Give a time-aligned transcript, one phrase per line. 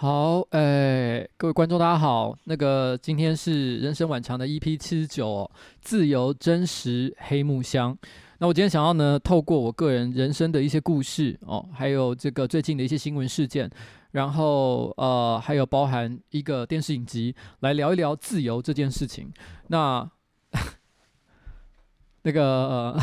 [0.00, 2.34] 好，哎，各位观众，大家好。
[2.44, 5.50] 那个今天是人生晚长的 EP 七十九，
[5.82, 7.94] 自由真实黑木香。
[8.38, 13.68] 那我今天想要呢，透过我个人人生的一些故事哦，还有这个最近的一些新闻事件，
[14.12, 19.30] 然后呃，还有包含一个电视影集，来聊一聊自由这件事情。
[19.66, 20.10] 那
[22.24, 22.42] 那个。
[22.42, 23.00] 呃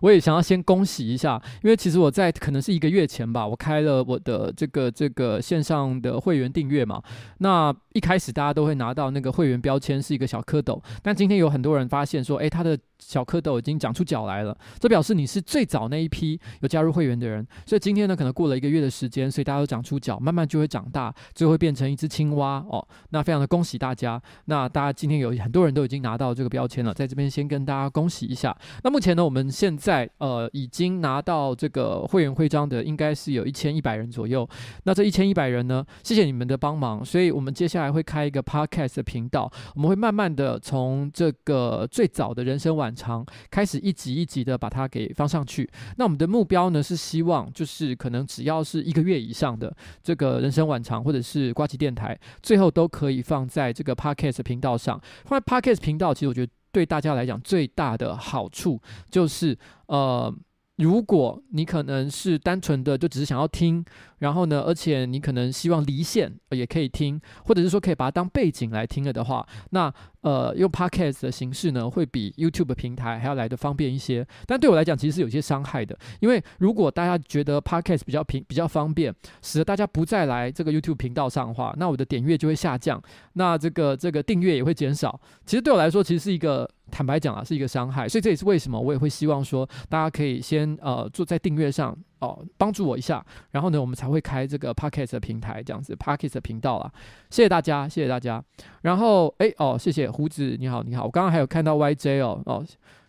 [0.00, 7.02] 我也想要先恭喜一下，因为其实我在可能是一个月前吧，我开了我的这个这个线上的会员订阅嘛。
[7.38, 17.46] 那一开始大家都会拿到那个会员标签是一个小蝌蚪，但今天有很多人发现说，诶，他的小蝌蚪已经长出脚来了，这表示你是最早那一批有加入会员的人。
[17.64, 22.86] 所以今天呢，可能过了一个月的时间，所以大家都长出脚，慢慢就会长大，最后会变成一只青蛙哦。
[23.08, 24.20] 那非常的恭喜大家。
[24.44, 28.54] 那大家今天有很多人都已经拿到这个标签了，在这边先跟大家恭喜一下。
[28.84, 34.46] 那目前呢，我们现在呃，已经拿到这个会员徽章的应该是有一千一百人左右。
[34.84, 37.02] 那这一千一百人呢，谢谢你们的帮忙。
[37.02, 45.70] 所以我们接下来还会开一个 podcast 的频道，我们会慢慢的从这个最早的人生晚长开始，一集一集的把它给放上去。
[45.96, 55.00] 那我们的目标呢，是希望就是可能只要是一个月以上的这个人生晚长或者是瓜吉电台，最后都可以放在这个 podcast 频道上。
[55.24, 56.52] 放在 podcast 频道，其实我觉得。
[56.72, 58.78] 对大家来讲，最大的好处
[59.10, 60.30] 就是，呃。
[60.76, 63.82] 如果你可能是单纯的就只是想要听，
[64.18, 74.26] 然后呢，而且你可能希望离线也可以听，或者是说可以把它当背景来听了的话，那呃用 Podcast 的形式呢，会比 YouTube 平台还要来的方便一些。
[74.46, 83.02] 但对我来讲，其实是有些伤害的，因为如果大家觉得 Podcast 比较平比较方便，使得大家不再来这个 YouTube 频道上的话，那我的点阅就会下降，
[83.32, 85.18] 那这个这个订阅也会减少。
[85.46, 86.68] 其实对我来说，其实是一个。
[86.90, 96.92] 坦白讲啊，是一个伤害，所以这也是为什么我也会希望说，大家可以先呃做在订阅上哦，帮助我一下，然后呢，我们才会开这个 pocket 的平台这样子 pocket 的频道啦。
[97.30, 98.42] 谢谢大家，谢谢大家。
[98.82, 102.64] 然后哎哦，谢谢胡子，你好你好，我刚刚还有看到 YJ 哦哦，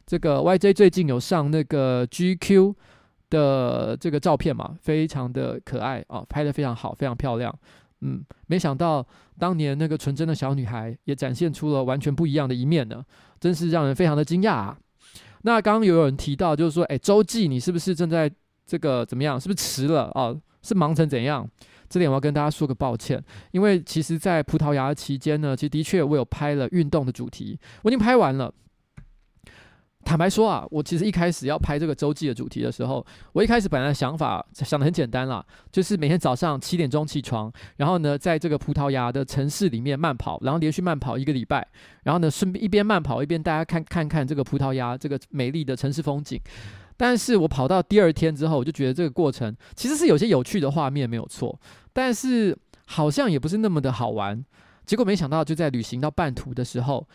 [0.05, 2.73] 这个 YJ 最近有上那个 GQ
[3.29, 7.53] 的这个照片嘛，非常的可爱哦，拍得非常好，非常漂亮。
[8.01, 9.05] 嗯，没想到
[9.39, 13.03] 当年那个纯真的小女孩也展现出了完全不一样的一面呢，
[13.39, 14.77] 真是让人非常的惊讶啊！
[15.43, 18.29] 那刚刚有有人提到，就是说，哎，周记你是不是正在
[18.65, 19.39] 这个怎么样？
[19.39, 20.35] 是不是迟了啊？
[20.61, 21.47] 是忙成怎样？
[21.89, 28.53] 这点我要跟大家说个抱歉，因为其实，在葡萄牙期间呢，其实的确我有拍了运动的主题，我已经拍完了。
[30.07, 41.67] 坦白说啊，我其实一开始要拍这个周记的主题的时候，我一开始本来想法想得很简单啦，就是每天早上七点钟起床，然后呢，在这个葡萄牙的城市里面慢跑，然后连续慢跑一个礼拜，
[42.03, 46.39] 然后呢，顺便一边慢跑一边大家看看看这个葡萄牙这个美丽的城市风景。
[46.95, 51.59] 但是我跑到第二天之后，我就觉得这个过程其实是有些有趣的画面没有错，
[51.91, 54.41] 但是好像也不是那么的好玩。
[54.85, 57.05] 结果没想到就在旅行到半途的时候，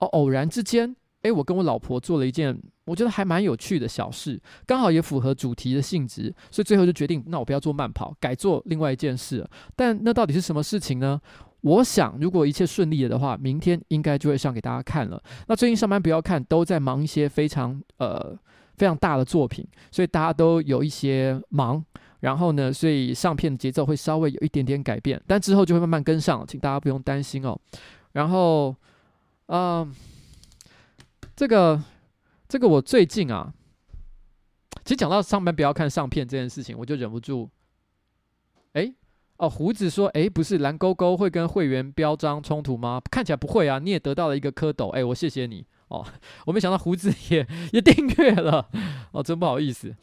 [0.00, 0.94] 哦，偶然之间。
[1.22, 9.48] 诶，我跟我老婆做了一件我觉得还蛮有趣的小事，刚好也符合主题的性质，所以最后就决定，那我不要做慢跑，改做另外一件事。
[9.76, 11.20] 但那到底是什么事情呢？
[11.60, 15.22] 我想，如果一切顺利了的话，明天应该就会上给大家看了。
[15.46, 18.36] 那最近上班不要看，都在忙一些非常呃
[18.76, 21.84] 非常大的作品，所以大家都有一些忙。
[22.18, 27.56] 然后呢，所以上片的节奏会稍微有一点点改变，但之后就会慢慢跟上，请大家不用担心哦。
[28.12, 28.74] 然后，
[29.46, 29.92] 嗯、
[31.34, 31.82] 这个，
[32.48, 33.52] 这个我最近啊，
[34.84, 37.48] 其实讲到上班不要看上片这件事情，我就忍不住。
[38.74, 38.92] 哎，
[39.38, 43.00] 哦，胡子说，哎，不是蓝勾勾会跟会员标章冲突吗？
[43.10, 46.06] 看起来不会啊，你也得到了一个蝌蚪，哎，我谢谢你哦，
[46.46, 48.68] 我没想到胡子也也订阅了，
[49.12, 49.94] 哦，真不好意思。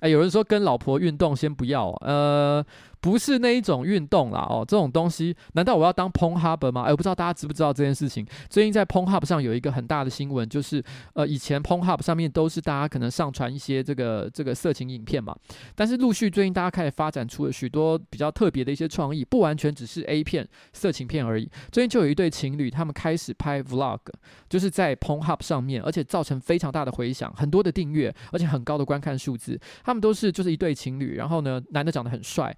[0.00, 2.64] 哎，有人说跟老婆运动先不要，呃。
[3.06, 6.82] 不是那一种运动啦，哦，这种东西，难道我要当 Pornhub 吗？
[6.82, 8.26] 哎，我不知道大家知不知道这件事情。
[8.50, 10.82] 最近在 Pornhub 上有一个很大的新闻，就是
[11.14, 15.32] 呃，以前 Pornhub 上面都是大家可能上传一些这个这个色情影片嘛，
[15.76, 21.48] 但是陆续最近大家开始发展出了许多比较特别的一些创意，不完全只是 A 片、色情片而已。
[21.70, 24.00] 最近就有一对情侣，他们开始拍 Vlog，
[24.48, 29.56] 就是在 Pornhub 上面，而且造成非常大的回响，很多的订阅，而且很高的观看数字。
[29.84, 32.52] 他们都是就是一对情侣，然后呢，男的长得很帅。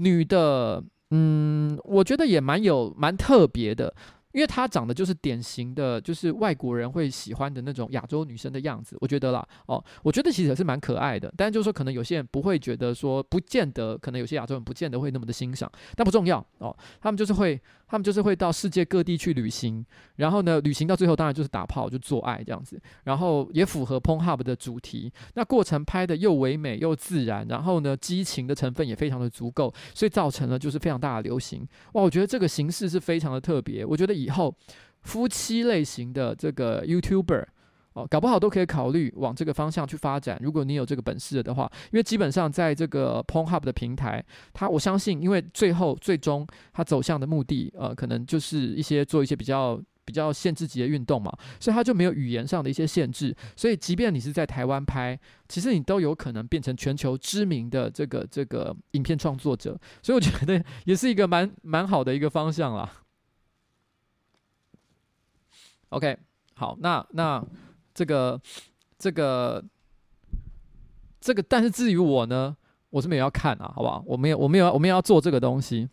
[0.00, 3.94] 女的，嗯，我觉得也蛮有蛮特别的，
[4.32, 19.84] 因为她长得就是典型的，就是外国人会喜欢的那种亚洲女生的样子，我觉得啦，哦，我觉得其实也是蛮可爱的，但就是说可能有些人不会觉得说，不见得，可能有些亚洲人不见得会那么的欣赏，但不重要哦，他们就是会他们就是会到世界各地去旅行，
[20.14, 25.12] 然后呢，旅行到最后当然就是打炮就做爱这样子，然后也符合 p o n h u b 的主题。
[25.34, 31.66] 那过程拍的又唯美又自然，然后呢，激情的成分也非常的足够，所以造成了就是非常大的流行。
[31.94, 33.84] 哇，我觉得这个形式是非常的特别。
[33.84, 34.54] 我觉得以后
[35.02, 37.44] 夫妻类型的这个 YouTuber。
[37.92, 40.38] 哦，搞不好都可以考虑往这个方向去发展。
[40.40, 53.34] 如果你有这个本事的话，因为基本上在这个 Pornhub 的平台，它我相信，因为最后最终它走向的目的，呃，可能就是一些做一些比较比较限制级的运动嘛，所以它就没有语言上的一些限制。
[53.56, 59.76] 所以，即便你是在台湾拍，其实你都有可能变成全球知名的这个这个影片创作者。
[60.00, 62.88] 所以，我觉得也是一个蛮蛮好的一个方向啦。
[65.88, 66.16] OK，
[66.54, 67.44] 好，那那。
[67.94, 68.40] 这个，
[68.98, 69.64] 这个，
[71.20, 72.56] 这个，但是至于我呢，
[72.90, 74.02] 我是没有要看啊，好不好？
[74.06, 75.88] 我没有，我没有，我没有要做这个东西。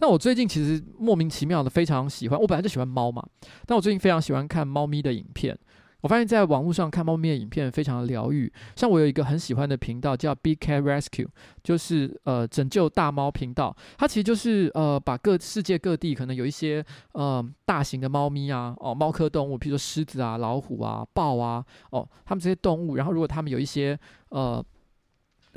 [0.00, 3.26] 那我最近其实莫名其妙的非常喜欢，我本来就喜欢猫嘛，
[3.66, 5.58] 但我最近非常喜欢看猫咪的影片。
[6.00, 8.52] 我发现，在网络上看猫咪的影片非常的疗愈。
[8.76, 11.26] 像我有一个很喜欢的频道叫 Big Cat Rescue，
[11.62, 13.76] 就是呃拯救大猫频道。
[13.96, 24.64] 它其实就是呃把各世界各地可能有一些呃大型的猫咪啊，哦猫科动物，比如说狮子啊、老虎啊、豹啊，哦它们这些动物，然后如果它们有一些呃。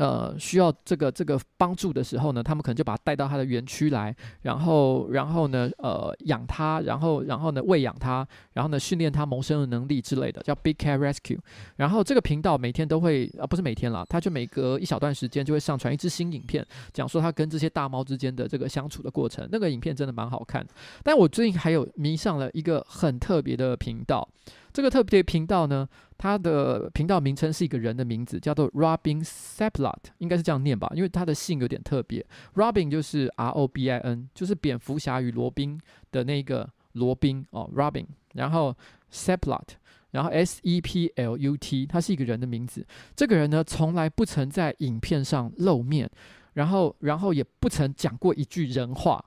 [0.01, 11.37] 呃，需要这个这个帮助的时候呢，他们可能就把它带到他的园区来，然后然后呢，呃，养它，然后然后呢，喂养它，然后呢，训练它谋生的能力之类的，叫 Big Cat Rescue。
[11.75, 19.47] 然后这个频道每天都会，啊、呃，不是每天啦，他就每隔一小段时间就会上传一支新影片，讲说他跟这些大猫之间的这个相处的过程。
[19.51, 20.65] 那个影片真的蛮好看。
[21.03, 24.27] 但我最近还有迷上了一个很特别的频道。
[24.73, 25.87] 这个特别频道呢，
[26.17, 32.25] 它的频道名称是一个人的名字，叫做 Robin Saplat，应该是这样念吧，因为他的姓有点特别。
[32.55, 35.79] Robin 就是 R O B I N，就是蝙蝠侠与罗宾
[36.11, 38.05] 的那个罗宾哦，Robin。
[38.33, 38.73] 然后
[39.11, 39.67] Saplat，
[40.11, 42.85] 然后 S E P L U T，他是一个人的名字。
[43.13, 46.09] 这个人呢，从来不曾在影片上露面，
[46.53, 49.25] 然后然后也不曾讲过一句人话。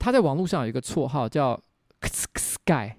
[0.00, 1.60] 他在网络上有一个绰号叫
[2.02, 2.96] Sky。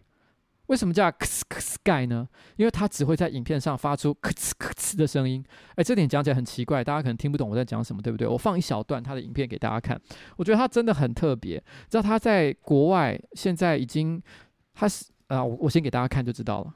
[0.70, 2.28] 为什么叫咔哧咔哧盖呢？
[2.56, 5.44] 因为它只会在影片上发出咔哧咔哧的声音。
[5.76, 8.28] 哎，这点讲起来很奇怪，大家可能听不懂我在讲什么，对不对？
[8.28, 10.00] 我放一小段他的影片给大家看。
[10.38, 11.58] 我觉得他真的很特别。
[11.90, 14.22] 知道他在国外现在已经，
[14.76, 16.74] 他是啊，我我先给大家看就知道了。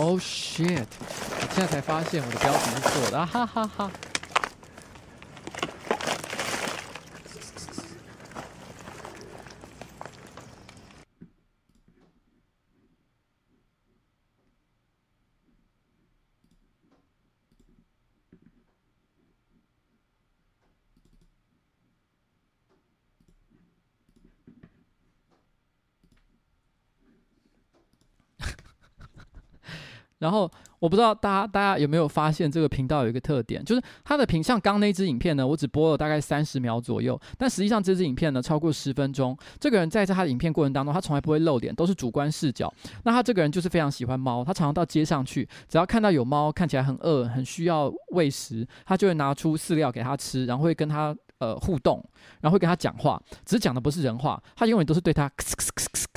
[0.00, 0.86] Oh shit！
[0.98, 3.90] 我现在才发现我的标题是错的，啊哈哈哈。
[30.20, 30.48] 然后
[30.78, 39.36] 我不知道大家大家有没有发现这个频道有一个特点，就是它的屏像刚那支影片呢，我只播了大概三十秒左右，但实际上这支影片呢超过十分钟。
[39.58, 42.72] 这个人在他的影片过程当中，他从来不会露脸，都是主观视角。
[43.04, 52.04] 那他这个人就是非常喜欢猫，他常常到街上去，只要看到有猫看起来很饿、很需要喂食，他就会拿出饲料给他吃，然后会跟他呃互动，
[52.40, 55.30] 然后会跟他讲话，只是讲的不是人话，他永远都是对他。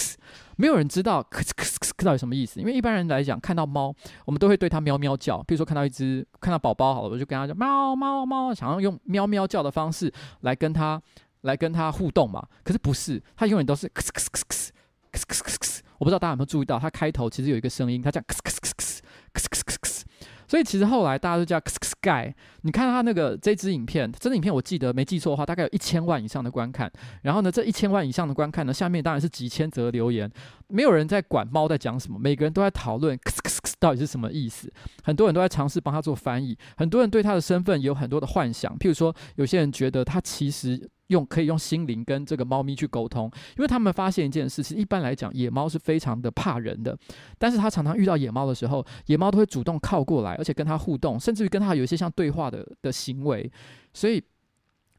[0.58, 3.94] 没有人知道咳咳咳咳到底什么意思，因为一般人来讲，看到猫，
[4.26, 5.42] 我们都会对它喵喵叫。
[5.44, 11.02] 比如说看到一只看到宝宝好了，我就跟它叫猫猫猫，想要用喵喵叫的方式来跟它
[11.42, 12.46] 来跟它互动嘛。
[12.64, 14.70] 可是不是，它永远都是咳咳咳咳
[15.12, 15.80] 咳咳咳咳。
[15.98, 19.00] 我不知道大家有没有注意到，它开头其实有一个声音，它叫咳咳咳咳
[19.34, 20.02] 咳咳咳咳。
[20.48, 21.60] 所以其实后来大家都叫
[22.04, 26.92] 盖你看他那个这支影片，这支影片我记得没记错的话，大概有一千万以上的观看。
[27.22, 30.30] 然后呢，这一千万以上的观看呢，下面当然是几千则留言，
[30.68, 33.18] 没有人在管猫在讲什么，每个人都在讨论
[33.80, 34.70] 到底是什么意思。
[35.04, 40.90] 很多人都在尝试帮他做翻译，很多人对他的身份有很多的幻想，譬如说有些人觉得他其实。
[41.08, 46.98] 用可以用心灵跟这个猫咪去沟通，因为他们发现一件事，情一般来讲，野猫是非常的怕人的，
[47.38, 53.52] 但是他常常遇到野猫的时候，野猫都会主动靠过来，而且跟他互动，甚至于跟他有一些像对话的的行为。
[53.94, 54.24] 所以，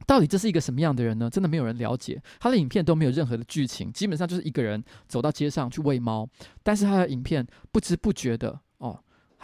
[0.07, 1.31] 到底这是一个什么样的人呢？
[1.31, 2.21] 真的没有人了解。
[2.39, 6.29] 他的影片都没有任何的剧情，基本上就是一个人走到街上去喂猫，
[6.63, 8.61] 但是他的影片不知不觉的。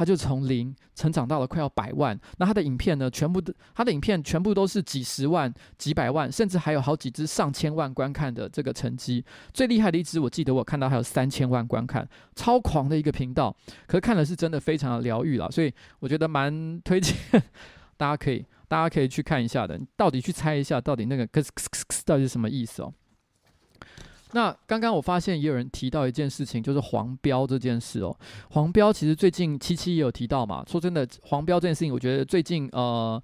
[0.00, 2.18] 他就从零成长到了快要百万。
[2.38, 9.22] 那他的影片呢，全部的他的影片全部都是几十万、几百万，甚至还有好几支上千万观看的这个成绩。
[9.52, 13.54] 最厉害的一支，我记得我看到还有三千万观看，超狂的一个频道。
[13.86, 17.14] 可是看了是真的非常的疗愈了，所以我觉得蛮 推荐
[17.98, 19.78] 大家可以大家可以去看一下的。
[19.98, 21.50] 到底去猜一下，到底那个可是
[22.06, 22.90] 到底是什么意思哦？
[24.32, 28.16] 那刚刚我发现也有人提到一件事情，就是黄标这件事哦。
[28.50, 30.64] 黄标其实最近七七也有提到嘛。
[30.68, 33.20] 说真的，黄标这件事情，我觉得最近呃，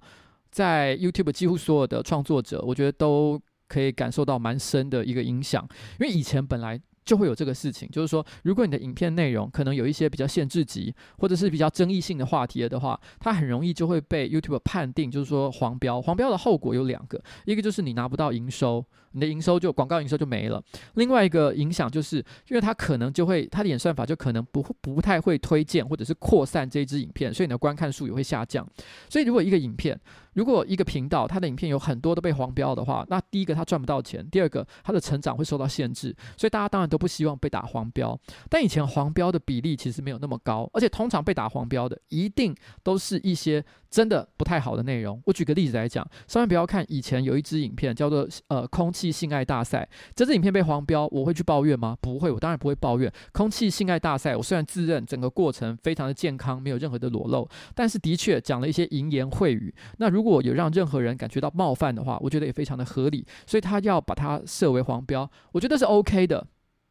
[0.51, 5.65] 在 YouTube 几乎所有的创作者，我觉得都可以感受到蛮深的一个影响。
[5.99, 16.01] 因为以前本来就会有这个事情，就是说，如果你的影片内容可能有一些比较限制级，或者是比较争议性的话题的话，它很容易就会被 YouTube 判定，就是说黄标。
[16.01, 18.85] 黄标的后果有两个，一个就是你拿不到营收。
[19.17, 20.63] 你的营收就广告营收就没了。
[20.93, 22.17] 另外一个影响就是，
[22.49, 28.65] 因为它可能就会它的演算法就可能不不太会推荐或者是扩散这一支影片，所以你的观看数也会下降。
[29.09, 29.99] 所以如果一个影片，
[30.33, 36.15] 如果一个频道它的影片有很多都被黄标的话，那第一个它赚不到钱，第二个它的成长会受到限制。
[36.37, 38.15] 所以大家当然都不希望被打黄标。
[38.49, 45.19] 但以前黄标的比例其实没有那么高，而且通常被打黄标的一定都是一些真的不太好的内容。
[45.25, 51.97] 我举个例子来讲，千万不要看以前有一支影片叫做呃空气性爱大赛，这支影片被黄标，我会去抱怨吗？
[52.01, 53.11] 不会，我当然不会抱怨。
[53.31, 59.73] 空气性爱大赛，我虽然自认整个过程非常的健康，没有任何的裸露，但是的确讲了一些淫言秽语。
[59.97, 66.45] 那如果有让任何人感觉到冒犯的话，我觉得也非常的合理，所以他要把它设为黄标，我觉得是 OK 的，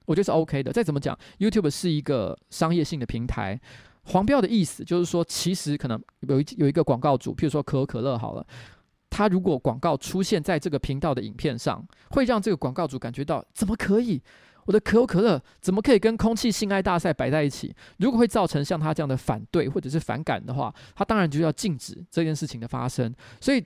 [0.07, 0.73] 我觉得是 OK 的。
[0.73, 3.61] 再怎么讲，YouTube 是一个商业性的平台，
[4.05, 8.47] 黄标的意思就是说，其实可能有一有一个广告主，譬如说可口可乐好了，
[9.17, 14.23] 他如果广告出现在这个频道的影片上，会让这个广告主感觉到怎么可以？
[14.67, 17.75] 我的可口可乐怎么可以跟空气性爱大赛摆在一起？
[17.97, 23.11] 如果会造成像他这样的反对或者是反感的话，他当然就要禁止这件事情的发生。
[23.41, 23.65] 所以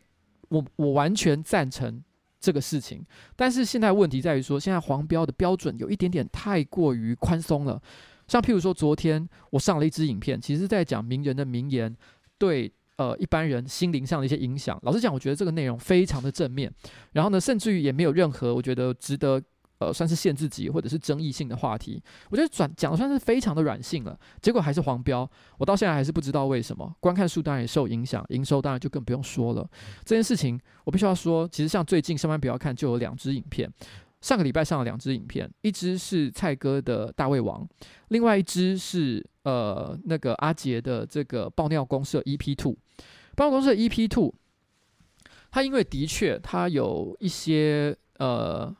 [0.50, 2.00] 我我完全赞成
[2.38, 3.04] 这个事情。
[3.34, 7.82] 但是现在问题在于说，现在黄标的标准有一点点太过于宽松了。
[8.28, 11.96] 像譬如说，昨天我上了一支影片，其实在讲名人的名言
[12.38, 14.78] 对呃一般人心灵上的一些影响。
[14.82, 16.70] 老实讲，我觉得这个内容非常的正面。
[17.12, 19.42] 然后呢，甚至于也没有任何我觉得值得。
[19.82, 25.26] 呃，算是限制级或者是争议性的话题，我觉得转讲的算是非常的软性了，结果还是黄标，
[25.56, 26.94] 我到现在还是不知道为什么。
[27.00, 29.66] 观看数当然也受影响，营收当然就更不用说了。
[30.04, 33.72] 这件事情我必须要说，其实像最近上班不要看就有两支影片，
[34.20, 37.66] 上个礼拜上了两支影片，一支是蔡哥的大胃王，
[38.08, 42.76] 另外一支是呃那个阿杰的这个爆尿公社 EP Two，
[43.34, 44.34] 爆尿公社 EP Two，
[45.50, 48.74] 他因为的确他有一些呃。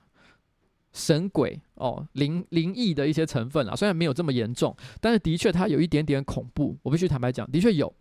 [0.93, 6.77] 神鬼哦，灵灵异的一些成分啊，虽然没有这么严重，但是的确它有一点点恐怖。
[6.83, 7.95] 我必须坦白讲，的确有。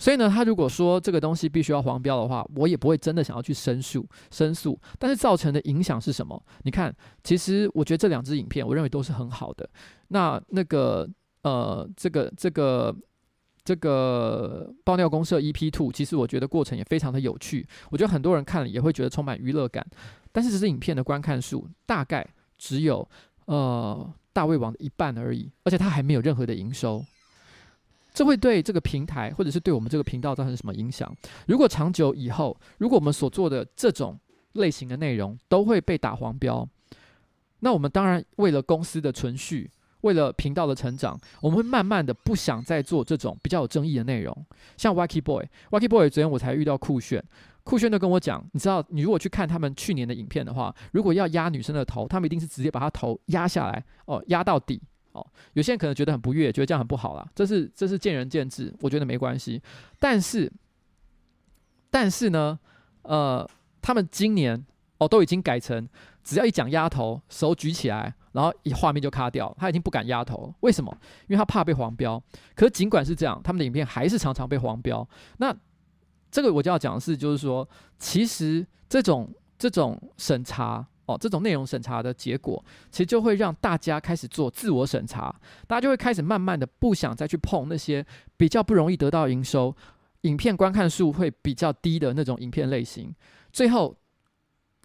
[0.00, 4.76] 所以呢，他如果说这个东西必须要黄标的话，我也不会真的想要去申诉申诉。
[4.98, 6.42] 但是造成的影响是什么？
[6.62, 6.92] 你看，
[7.22, 9.68] 其实我觉得这两支影片，我认为都是很好的。
[10.08, 11.06] 那那个
[11.42, 12.96] 呃，这个这个
[13.62, 17.68] 这个爆尿公社 EP Two，其实我觉得过程也非常的有趣。
[17.90, 19.86] 我觉得很多人看了也会觉得充满娱乐感。
[20.32, 22.26] 但是这支影片的观看数大概
[22.56, 23.06] 只有
[23.44, 27.04] 呃大胃王的一半而已，而且它还没有任何的营收，
[28.20, 31.10] 这会对这个平台或者是对我们这个频道造成什么影响？
[31.46, 34.20] 如果长久以后，如果我们所做的这种
[34.52, 36.68] 类型的内容都会被打黄标，
[37.60, 39.70] 那我们当然为了公司的存续，
[40.02, 44.46] 为了频道的成长，我们会慢慢的不想再做这种比较有争议的内容，
[44.76, 47.24] 像 Wacky Boy，Wacky Boy 昨天我才遇到酷炫。
[47.64, 54.78] 酷炫都跟我讲，你知道，你如果去看他们去年的影片的话，如果要压女生的头，他们一定是直接把她头压下来，哦，压到底，
[55.12, 55.26] 哦。
[55.52, 59.60] 有些人可能觉得很不悦，觉得这样很不好啦，这是这是见仁见智，我觉得没关系。
[59.98, 60.50] 但是，
[61.90, 62.58] 但是呢，
[63.02, 63.48] 呃，
[63.82, 64.64] 他们今年
[64.98, 65.88] 哦都已经改成，
[66.22, 70.96] 只要一讲压头，手举起来，然后一画面就卡掉，他已经不敢压头，为什么？
[71.26, 72.22] 因为他怕被黄标。
[72.54, 75.06] 可尽管是这样，他们的影片还是常常被黄标。
[75.38, 75.54] 那
[76.30, 85.34] 这个我就要讲的是，就是说，其实这种这种审查哦，这种内容审查的结果，其实就会让大家开始做自我审查，
[85.66, 88.04] 大家就会开始慢慢的不想再去碰那些
[88.36, 89.74] 比较不容易得到营收、
[90.22, 93.14] 影片观看数会比较低的那种影片类型，
[93.52, 93.96] 最后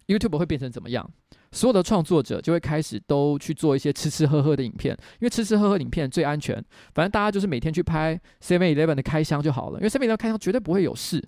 [0.06, 1.08] YouTube 会变成怎么样？
[1.52, 6.54] 所有的创作者就会开始都去做一些吃吃喝喝的影片，因为吃吃喝喝影片最安全。
[6.92, 11.22] 反正大家就是每天去拍 Seven Eleven 的开箱就好了，因为 Seven Eleven 开箱绝对不会有事。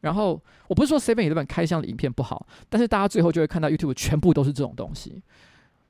[0.00, 5.22] 然后我不是说 Seven Eleven 开箱的影片不好，但是大家最后就会看到 YouTube 全部都是这种东西。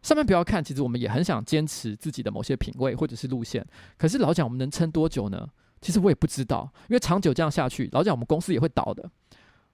[0.02, 3.64] 上面不要看，其实我们也很想坚持自己的某些品味或者是路线。
[3.98, 5.48] 可是老讲我们能撑多久呢？
[5.80, 9.10] 其实我也不知道，因为长久这样下去，老蒋我们公司也会倒的。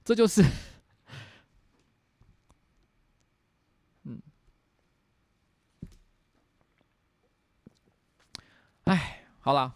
[0.05, 0.43] 这就是，
[4.05, 4.21] 嗯，
[8.85, 9.75] 哎，好啦，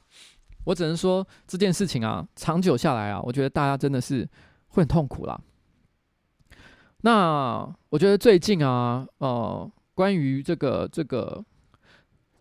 [0.65, 4.29] 我只能说这件事情啊，长久下来啊，我觉得大家真的是
[4.71, 5.41] 会很痛苦啦。
[7.03, 11.45] 那我觉得最近啊，呃，关于这个这个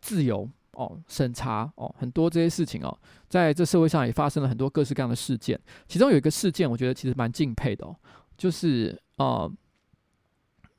[0.01, 5.59] 自由哦、审查哦，很多这些事情哦，在这社会上也发生了很多各式各样的事件。
[5.87, 7.93] 其中有一个事件，我觉得其实蛮敬佩的哦。
[8.37, 9.51] 就是呃，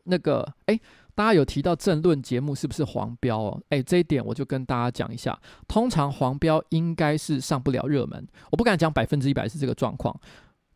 [0.04, 0.80] 那个哎，
[1.14, 3.62] 大家有提到政论节目是不是黄标哦？
[3.68, 5.38] 哎，这一点我就跟大家讲一下。
[5.68, 10.18] 通常黄标应该是上不了热门，我不敢讲百分之一百是这个状况，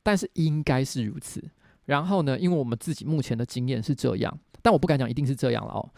[0.04, 1.42] 但是应该是如此。
[1.86, 5.90] 然后呢，因为我们自己目前的经验是这样，但我不敢讲一定是这样了哦。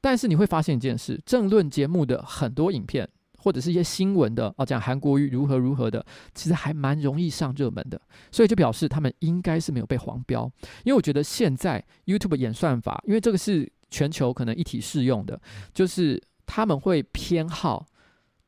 [0.00, 3.06] 但是你会发现一件事，政论节目的很多影片。
[3.40, 6.04] 或者是一些新闻的哦，讲韩国瑜如何如何的，
[6.34, 7.98] 其实还蛮容易上热门的，
[8.32, 10.50] 所以就表示他们应该是没有被黄标。
[10.82, 15.40] 因为我觉得现在 YouTube 演算法，因为这个是全球可能一体适用的，
[15.72, 17.86] 就是他们会偏好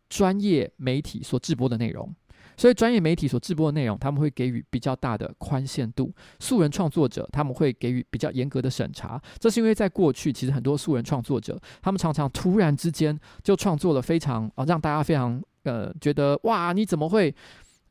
[0.09, 2.13] 专业媒体所制播的内容。
[2.61, 9.19] 所以，专业媒体所制播的内容，他们会给予比较大的宽限度；素人创作者，他们会给予比较严格的审查。
[9.39, 17.35] 这是因为在过去，其实很多素人创作者，他们常常突然之间就创作了非常啊，让大家非常呃觉得哇，你怎么会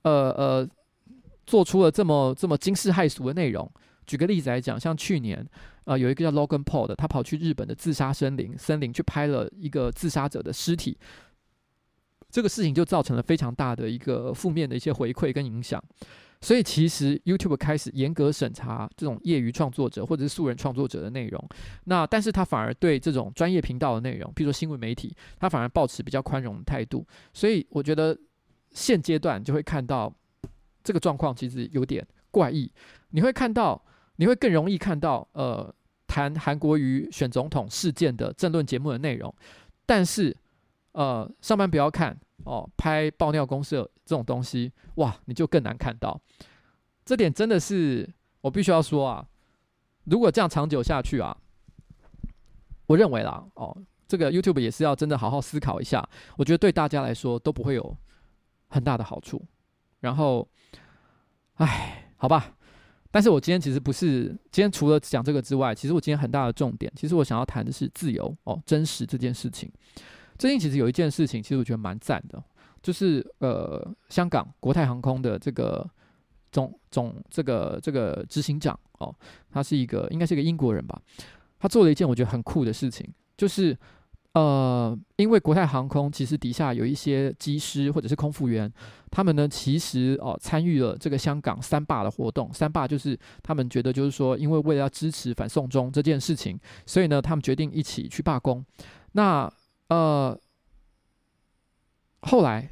[0.04, 0.70] 呃呃
[1.48, 3.68] 做出了这么这么惊世骇俗的内容？
[4.06, 5.44] 举个例子来讲，像去年
[5.86, 10.96] 呃有一个叫 Logan Paul 的，他跑去日本的自杀森林森林去拍了一个自杀者的尸体。
[12.30, 15.84] 这个事情就造成了非常大的一个负面的一些回馈跟影响，
[16.42, 21.50] 所以其实 YouTube 开始严格审查这种业余创作者或者是素人创作者的内容，
[21.86, 28.16] 那但是他反而对这种专业频道的内容，譬如说新闻媒体，他反而抱持比较宽容的态度，所以我觉得
[28.72, 30.14] 现阶段就会看到
[30.84, 32.72] 这个状况其实有点怪异，
[33.10, 33.84] 你会看到，
[34.18, 35.74] 你会更容易看到，呃，
[36.06, 39.34] 谈韩国瑜选总统事件的政论节目的内容，
[39.88, 40.38] 但是。
[40.94, 46.20] 呃，上班不要看哦，拍爆尿公社这种东西，哇，你就更难看到。
[47.06, 48.10] 这点真的是
[48.42, 49.28] 我必须要说啊，
[50.06, 51.36] 如果这样长久下去啊，
[52.88, 53.76] 我认为啦，哦，
[54.08, 56.08] 这个 YouTube 也是要真的好好思考一下。
[56.38, 57.98] 我觉得对大家来说都不会有
[58.68, 59.44] 很大的好处。
[60.00, 60.48] 然后，
[61.56, 62.56] 唉，好吧。
[63.12, 69.72] 但是我今天其实不是今天除了讲这个之外，其实我今天很大的重点，其实我想要谈的是自由哦，真实这件事情。
[70.40, 72.42] 最近其实有一件事情，其实我觉得蛮赞的，
[72.82, 75.86] 就是呃，香港国泰航空的这个
[76.50, 79.14] 总总这个这个执行长哦，
[79.52, 80.98] 他是一个应该是一个英国人吧，
[81.60, 83.78] 他做了一件我觉得很酷的事情，就是
[84.34, 88.72] 呃，因为国泰航空其实底下有一些机师或者是空服员，
[89.12, 98.66] 他们呢其实哦参与了这个香港三罢的活动，三罢就是他们觉得就是说，因为为了要支持反送中这件事情，所以呢他们决定一起去罢工，
[99.12, 99.52] 那。
[99.90, 100.40] 呃，
[102.22, 102.68] 后来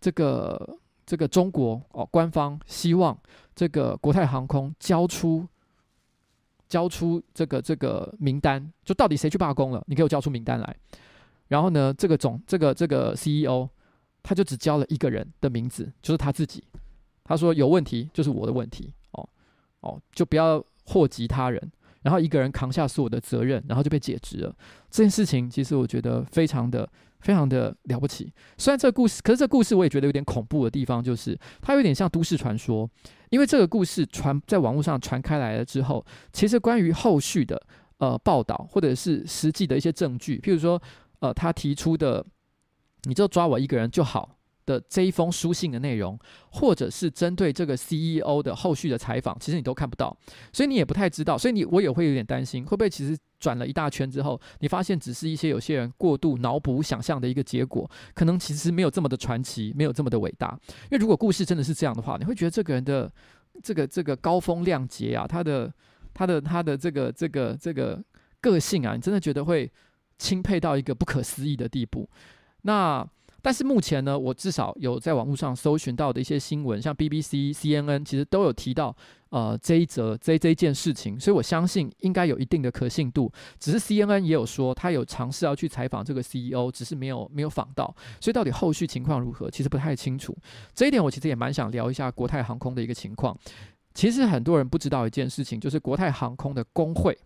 [0.00, 3.18] 这个这个中国哦，官方希望
[3.54, 5.46] 这个国泰航空交出
[6.68, 9.82] 交出这个这个名单，就到底谁去罢工了？
[9.86, 10.76] 你给我交出名单来。
[11.48, 13.68] 然后呢，这个总这个这个 CEO
[14.22, 16.62] 他就只交了一个人的名字，就是他自己。
[17.24, 19.28] 他说有问题就是我的问题哦
[19.80, 21.72] 哦，就不要祸及他人。
[22.08, 24.50] 然后一个人扛下所有的责任，然后就被解职了。
[24.90, 26.88] 这件事情其实我觉得非常的、
[27.20, 28.32] 非常的了不起。
[28.56, 32.88] 虽然这个故事，可是这个故事我也觉得有点恐怖的地方，就是它有点像都市传说。
[33.28, 37.62] 因为这个故事传在网络上传开来了之后，其实关于后续的
[37.98, 40.80] 呃报道或者是实际的一些证据，譬如说
[41.20, 42.24] 呃他提出的，
[43.02, 44.37] 你就抓我一个人就好。
[44.68, 46.18] 的这一封书信的内容，
[46.50, 50.14] 或者是针对这个 CEO 的后续的采访，其实你都看不到，
[50.52, 60.58] 所以你也不太知道，所以你我也会有点担心，会不会其实转了一大圈之后，你发现只是一些有些人过度脑补想象的一个结果，可能其实没有这么的传奇，没有这么的伟大。
[60.84, 63.10] 因为如果故事真的是这样的话，你会觉得这个人的
[63.62, 65.72] 这个这个高风亮节啊，他的
[66.12, 67.98] 他的他的这个这个这个
[68.42, 69.72] 个性啊，你真的觉得会
[70.18, 72.06] 钦佩到一个不可思议的地步。
[72.62, 73.08] 那。
[73.40, 78.94] 但是目前呢，我至少有在网络上搜寻到的一些新闻，像 BBC、CNN，其实都有提到
[79.30, 83.32] 呃这一则这这件事情，所以我相信应该有一定的可信度。
[83.60, 90.36] 只是 CNN 也有说，他有尝试要去采访这个 CEO，只是没有没有访到，所以到底后续情况如何，其实不太清楚。
[90.74, 93.38] 这一点我其实也蛮想聊一下国泰航空的一个情况。
[93.94, 97.16] 其实很多人不知道一件事情，就是国泰航空的工会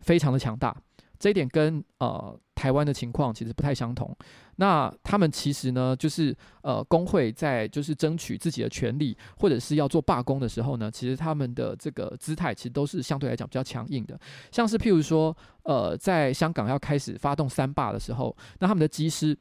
[0.00, 0.74] 非常的强大，
[1.18, 2.38] 这一点跟呃。
[2.62, 4.16] 台湾的情况其实不太相同。
[4.56, 14.16] 那他们其实呢，就是呃，工会在就是争取自己的权利，或者是要做罢工的时候呢，其实他们的这个姿态其实都是相对来讲比较强硬的。
[14.52, 19.36] 像是譬如说，呃，在香港要开始发动三罢的时候，那他们的机师。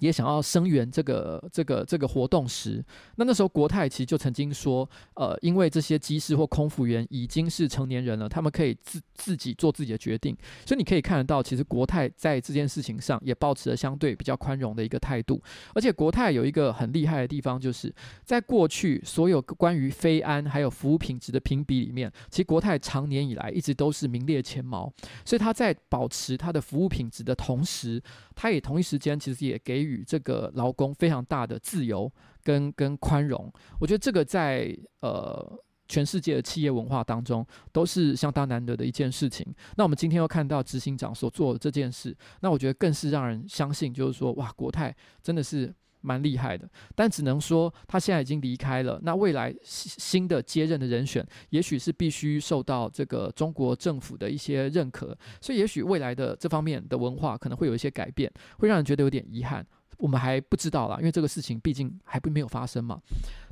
[0.00, 2.84] 也想要声援这个这个这个活动时，
[3.16, 15.42] 那那时候国泰其实就曾经说，呃，因为这些机师或空服员已经是成年人了，他们可以自自己做自己的决定，所以你可以看得到，其实国泰在这件事情上也保持了相对比较宽容的一个态度。
[15.74, 17.92] 而且国泰有一个很厉害的地方，就是
[18.24, 24.92] 在过去所有关于飞安还有服务品质的评比里面，其实国泰长年以来一直都是名列前茅，
[25.24, 28.02] 所以他在保持他的服务品质的同时，
[28.40, 30.04] 他也同一时间其实也给予。
[30.06, 32.10] 这个劳工非常大的自由
[32.44, 39.44] 跟跟宽容，我觉得这个在呃全世界的企业文化当中都是相当难得的一件事情。
[39.76, 46.68] 那我们今天又看到执行长所做的这件事，那我觉得更是让人相信，就是说哇，国泰真的是蛮厉害的。
[46.94, 59.66] 但只能说他现在已经离开了，那未来新的接任的人选，也许是必须受到这个中国政府的一些认可，所以也许未来的这方面的文化可能会有一些改变，会让人觉得有点遗憾。
[59.98, 63.00] 我们还不知道啦，因为这个事情毕竟还不没有发生嘛。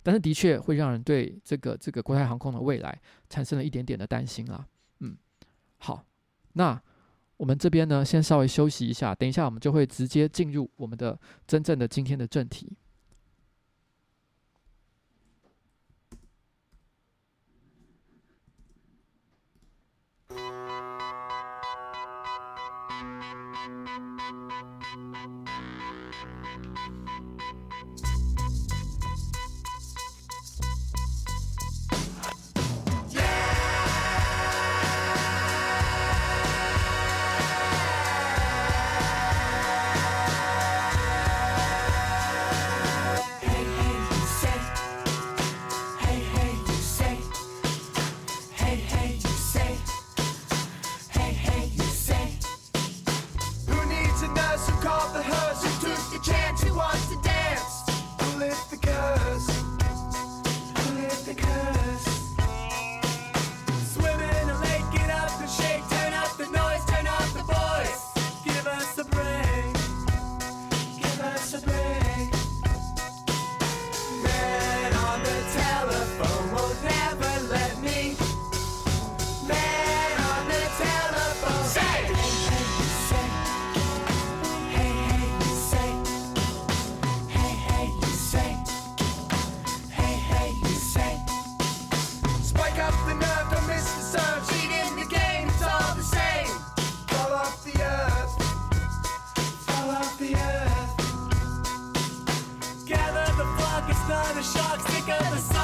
[0.05, 2.97] 但是的确会让人对这个这个国泰航空的未来
[3.29, 4.65] 产生了一点点的担心啦。
[5.01, 5.17] 嗯，
[5.79, 6.05] 好，
[6.53, 6.81] 那
[7.37, 12.77] 我们这边呢，先稍微休息一下，等一下我们就会直接进入我们的真正的今天的正题。
[105.09, 105.56] of the.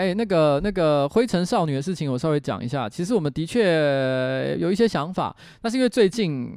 [0.00, 2.88] 哎，那个那个灰尘少女的事情，我稍微讲一下。
[2.88, 6.50] 其实我们的确有一些想法，那是因为最近，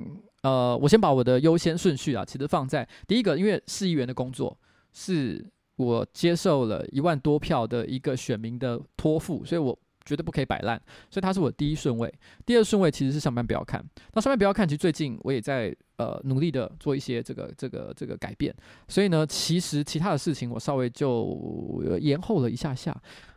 [0.43, 4.57] 呃，我先把我的优先顺序啊，其实放在第一个，因为市议员的工作
[4.93, 9.77] 是我接受了一万多票的一个选民的托付，所以我。
[10.05, 10.77] 绝对不可以摆烂，
[11.09, 12.13] 所以他是我第一顺位。
[12.45, 13.81] 第二顺位其实是上班不要看。
[14.11, 18.53] 那上班不要看，其实最近我也在呃努力的做一些这个这个这个改变。
[18.89, 22.93] 所以呢，其实其他的事情我稍微就延后了一下下。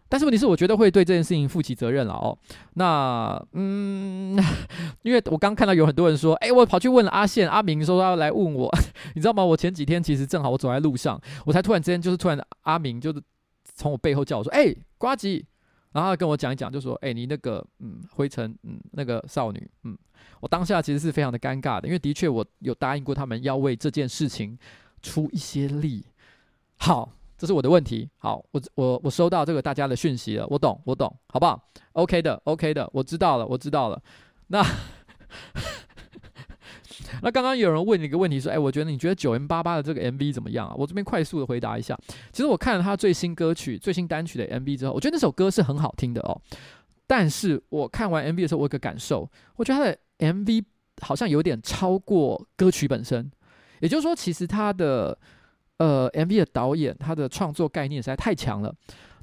[0.08, 2.36] 但是问题是，我觉得会对这件事情负起责任了哦。
[2.74, 4.36] 那嗯，
[5.02, 8.70] 因为我刚看到有很多人说，哎，我跑去问了阿宪、阿明，说他要来问我，
[9.14, 9.44] 你知道吗？
[9.44, 13.22] 我前几天其实正好我走在路上，我才突然之间就是突然阿明就是
[13.74, 15.46] 从我背后叫我说，哎，瓜吉。
[15.92, 19.96] 然后跟我讲一讲，就说：“哎，你那个，嗯，灰尘，嗯，那个少女，嗯，
[20.40, 24.58] 我当下其实是非常的尴尬的，因为的确我有答应过他们要为这件事情
[25.00, 26.04] 出一些力。
[26.76, 28.08] 好，这是我的问题。
[28.18, 31.60] 好，我我我收到这个大家的讯息了，我懂，我懂，好不好
[31.92, 34.02] ？OK 的，OK 的，我知道了，我知道了。
[34.48, 34.64] 那。
[37.22, 41.96] ”那刚刚有人问你一个问题，说：“哎，我觉得你觉得九 M 八八的这个 MV 怎么样啊？”我这边快速的回答一下。
[42.32, 46.40] 其实我看了他最新歌曲、最新单曲的 MV 之后，我觉得那首歌是很好听的哦。
[47.06, 49.98] 但是我看完 MV 的时候，我有个感受，我觉得他的
[50.34, 50.64] MV
[51.00, 53.30] 好像有点超过歌曲本身。
[53.80, 55.16] 也就是说，其实他的
[55.78, 58.74] 呃 MV 的导演，他的创作概念实在太强了。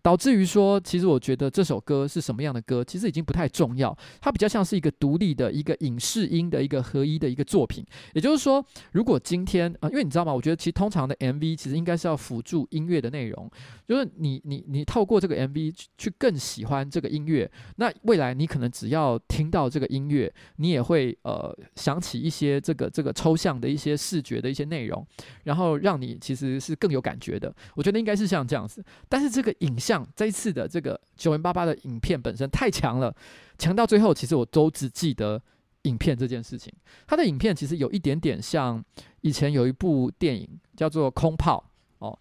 [0.03, 3.97] 导致于说，其实我觉得这首歌是什么样的歌，其实已经不太重要。
[4.19, 7.85] 它比较像是一个独立的一个影视音的一个合一的一个作品。
[8.13, 10.33] 也就是说，如果今天啊、因为你知道吗？
[10.33, 13.49] 我觉得其实通常的 MV 其实应该是要辅助音乐的内容，
[13.87, 17.49] 就是你你你透过这个 MV 去更喜欢这个音乐。
[17.77, 25.07] 那未来你可能只要听到这个音乐，你也会呃想起一些这个这个抽象的一些视觉的一些内容，
[25.45, 27.55] 然后让你其实是更有感觉的。
[27.73, 28.83] 我觉得应该是像这样子。
[29.07, 29.92] 但是这个影像。
[29.93, 33.15] 像这一次的这个 9m88 的影片本身太强了，
[33.59, 35.39] 强到最后，其实我都只记得
[35.83, 36.73] 影片这件事情。
[37.05, 38.83] 它的影片其实有一点点像
[39.21, 41.63] 以前有一部电影叫做《空炮》
[42.05, 42.17] 哦，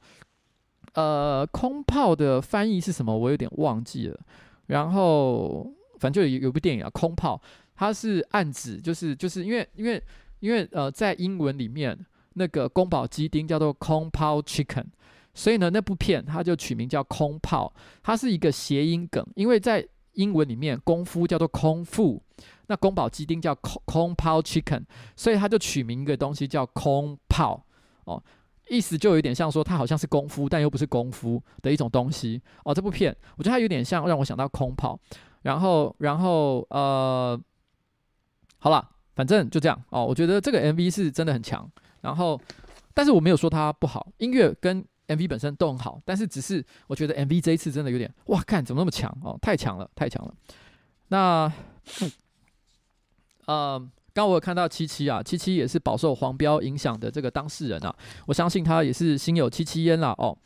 [0.93, 3.17] 呃，《空炮》的翻译是什么？
[3.17, 4.21] 我有点忘记了。
[4.67, 7.41] 然后反正就有有部电影啊，《空炮》，
[7.75, 10.03] 它是暗指就是就是因为因为
[10.41, 11.99] 因为呃，在英文里面
[12.35, 14.85] 那个宫保鸡丁叫做空炮 Chicken。
[15.35, 22.23] 所以呢，那部片它就取名叫《空炮》，它是一个谐音梗，因为在英文里面功夫叫做空腹，
[22.67, 24.85] 那宫保鸡丁叫空空炮 chicken，
[25.17, 27.65] 所以它就取名一个东西叫空炮
[28.05, 28.23] 哦，
[28.69, 32.75] 意思就有点像说它好像是功夫，但又不是功夫的一种东西哦。
[32.75, 35.01] 这部片我觉得它有点像让我想到空炮，
[35.41, 37.41] 然后然后呃，
[38.59, 40.05] 好了，反正就这样哦。
[40.05, 41.67] 我觉得这个 MV 是真的很强，
[42.03, 42.39] 然后
[42.93, 44.85] 但是我没有说它不好，音乐跟
[45.17, 50.35] MV 本身都很好，但是只是我觉得 MV 这一次真的有点哇，看怎么那么强哦，太强了，太强了。
[51.09, 51.53] 那，
[53.47, 57.95] 呃，刚我有看到七七啊，七七也是饱受黄标影响的这个当事人啊，
[58.27, 60.37] 我相信他也是心有戚戚焉啦哦。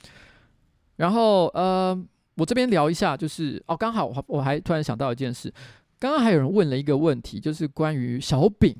[0.96, 1.96] 然后呃，
[2.34, 5.52] 我这边聊一下，就是哦，刚好我我还突然想到一件事，
[5.98, 8.74] 刚刚还有人问了一个问题，就是关于小饼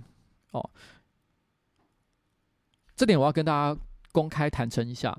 [0.50, 0.70] 哦，
[2.96, 5.16] 这点我要跟大家公开坦诚一下。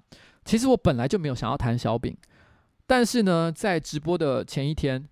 [0.47, 2.15] 其实我本来就没有想要谈小饼，
[2.85, 5.05] 但是呢，在直播的前一天，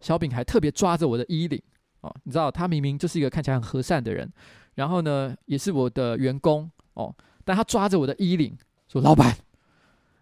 [0.00, 1.62] 小饼还特别抓着我的衣领
[2.00, 4.32] 哦，你知道他明明就是一个看起来很和善的人，
[4.76, 8.56] 然后呢，也是我的员工哦，但他抓着我的衣领
[8.88, 9.36] 说：“老板，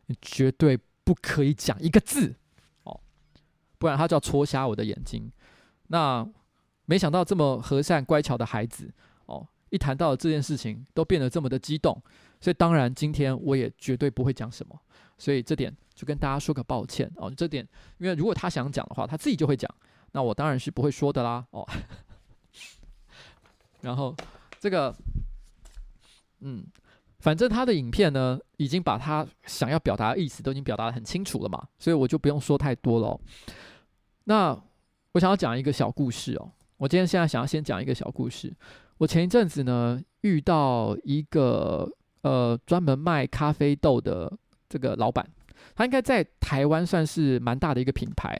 [0.07, 2.35] 你绝对不可以讲一个字
[2.83, 2.98] 哦，
[3.79, 5.31] 不然他就要戳瞎我的眼睛。”
[5.87, 6.29] 那
[6.87, 8.92] 没想到这么和善乖巧的孩子
[9.26, 12.00] 哦，一谈到这件事情都变得这么的激动。
[12.40, 14.79] 所以当然，今天我也绝对不会讲什么，
[15.16, 17.33] 所以这点就跟大家说个抱歉哦。
[17.35, 17.66] 这点，
[17.98, 19.74] 因为如果他想讲的话，他自己就会讲，
[20.12, 21.66] 那我当然是不会说的啦哦。
[23.81, 24.14] 然后
[24.61, 24.94] 这个，
[26.40, 26.64] 嗯，
[27.20, 33.18] 反正他的影片呢，已经把他想要表达的意思都已经表达得很清楚了嘛，所以我就不用说太多了。
[34.24, 34.57] 那
[35.12, 36.52] 我想要讲一个小故事哦。
[36.76, 38.55] 我今天现在想要先讲一个小故事。
[38.98, 41.90] 我前一阵子呢，遇到一个。
[42.22, 44.37] 呃，专门卖咖啡豆的
[44.68, 45.24] 这个老板，
[45.76, 48.37] 他应该在台湾算是蛮大的一个品牌。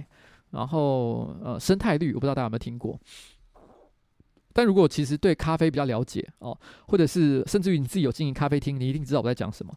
[0.51, 2.99] 然后，呃，生态绿，我不知道大家有没有听过。
[4.53, 9.73] 但如果其实对咖啡比较了解哦，或者是甚至于你自己有经营咖啡厅，你一定知道我在讲什么。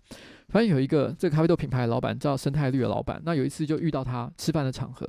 [0.48, 5.08] 反正有一个这个咖啡豆品牌的老板叫生态绿的老板，那有一次就遇到他吃饭的场合。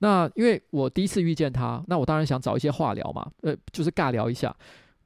[0.00, 4.52] 那因为我第一次遇见他，那我当然想找一些话聊嘛，呃，就是尬聊一下。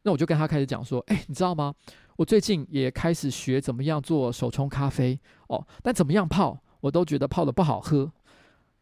[0.07, 1.75] 那我就跟他开始讲说，哎，你知道吗？
[2.15, 8.13] 我最近也开始学怎么样做手冲咖啡哦，但怎么样泡，我都觉得泡得不好喝。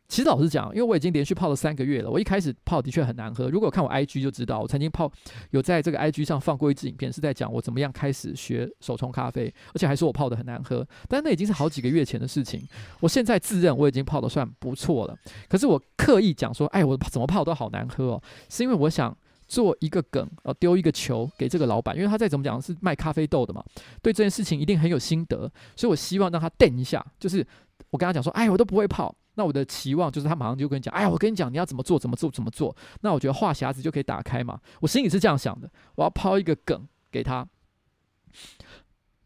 [0.07, 3.49] 其实老实讲，因为我已经连续泡了三个月了，我一开始泡的确很难喝。
[3.49, 5.11] 如果看我 IG 就知道，我曾经泡
[5.53, 10.87] 有在这个 IG 上放过一支影片，是在讲我怎么样开始学手冲咖啡，而且还说我泡的很难喝。
[11.09, 12.63] 但那已经是好几个月前的事情。
[13.01, 15.17] 我现在自认我已经泡的算不错了，
[15.49, 23.65] 可是我刻意讲说，哎，我怎么泡都好难喝哦，是因为我想做一个梗，呃，丢一个球给这个老板，因为他再怎么讲是卖咖啡豆的嘛，
[24.03, 27.47] 对这件事情一定很有心得，所以我希望让他电一下，就是
[27.91, 29.15] 我跟他讲说，哎，我都不会泡。
[29.37, 32.75] 那我的期望就是他马上就跟你讲，哎，我跟你讲，你要怎么做，怎么做，怎么做。
[33.01, 34.61] 那我觉得话匣子就可以打开嘛。
[34.81, 37.45] 我心里是这样想的，我要抛一个梗给他，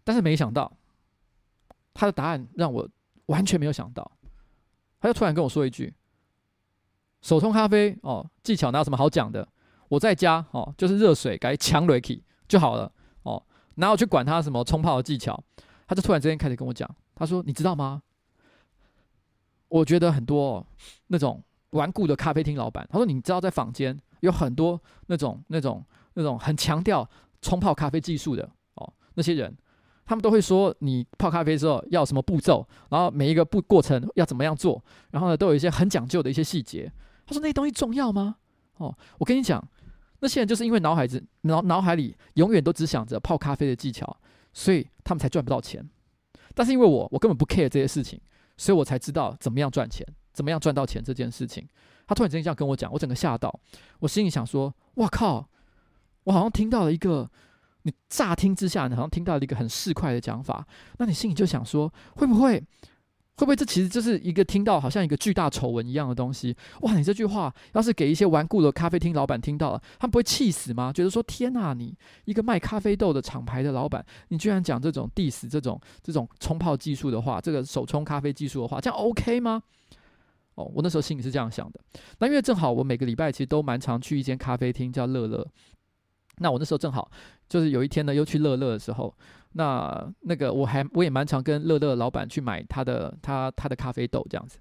[0.04, 0.72] 但是没想到
[1.92, 2.88] 他的答案让我
[3.26, 4.10] 完全没有想到。
[4.98, 5.92] 他就突然跟我说一句
[7.20, 9.46] ：“手冲咖啡哦，技巧哪有什么好讲的？
[9.88, 12.90] 我在家哦，就是热水改强雷起就好了
[13.22, 13.42] 哦，
[13.76, 15.42] 哪有去管他什么冲泡的技巧？”
[15.88, 18.02] 他就突然之间开始跟我讲，他说：“你知道吗？”
[19.68, 20.66] 我觉得很多、
[21.06, 27.08] 那种顽固的咖啡厅老板，他说：“你知道，在坊间有很多那种、那种、那种很强调
[27.40, 29.56] 冲泡咖啡技术的哦，那些人，
[30.04, 36.92] 他们都会说你泡咖啡之后要什么步骤，然后每一个步过程要怎么样做，然后呢，都有一些很讲究的一些细节。”
[37.26, 38.36] 他说：“那些东西重要吗？”
[38.76, 39.62] 哦，我跟你讲，
[40.20, 44.16] 那些人就是因为脑海子脑脑海里永远都只想着泡咖啡的技巧，
[44.52, 45.88] 所以他们才赚不到钱。
[46.54, 48.20] 但是因为我，我根本不 care 这些事情。
[48.60, 51.64] 所以我才知道怎么样赚钱，怎么样赚到钱这件事情。
[52.08, 53.56] 他突然之间这样跟我讲，我整个吓到，
[54.00, 55.48] 我心里想说：哇靠！
[56.24, 57.30] 我好像听到了一个，
[57.82, 60.66] 你乍听之下，你好像听到了一个很市侩的讲法。
[60.96, 62.60] 那你心里就想说，会不会？
[63.38, 66.56] 会不会这其实就是一个听到好像一个巨大丑闻一样的东西？
[66.80, 66.96] 哇！
[66.96, 70.92] 你这句话要是给一些顽固的咖啡厅老板听到了，他们不会气死吗？
[70.92, 79.62] 觉得说天哪，你一个卖咖啡豆的厂牌的老板，你居然讲这种 diss 这种这种冲泡技术的话，这个手冲咖啡技术的话，这样 OK 吗？
[80.56, 81.78] 哦，我那时候心里是这样想的。
[82.18, 85.46] 那因为正好我每个礼拜其实都蛮常去一间咖啡厅叫乐乐，
[86.38, 87.08] 那我那时候正好
[87.48, 89.14] 就是有一天呢，又去乐乐的时候。
[89.52, 94.58] 那那个我还我也蛮常跟乐乐老板去买他的他他的咖啡豆这样子，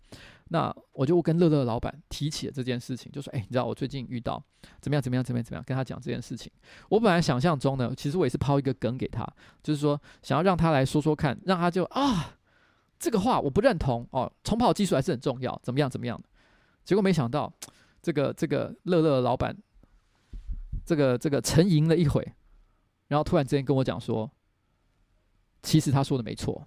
[0.49, 4.41] 那我就跟乐乐老板提起了这件事情，就说：“哎、你知道我最近遇到
[4.79, 6.49] 怎么样怎么样怎么样怎么样？”跟他讲这件事情。
[6.89, 9.27] 我本来想象中呢，其实我也是抛一个梗给他，
[9.61, 12.37] 就是说想要让他来说说看，让他就啊
[12.97, 16.23] 这个话我不认同哦，冲泡技术还是很重要，怎么样怎么样的。
[16.85, 17.51] 结果没想到
[18.01, 19.53] 这个这个乐乐老板
[20.85, 22.25] 这个这个沉吟了一会，
[23.09, 24.31] 然后突然之间跟我讲说。
[25.63, 26.65] 其实他说的没错，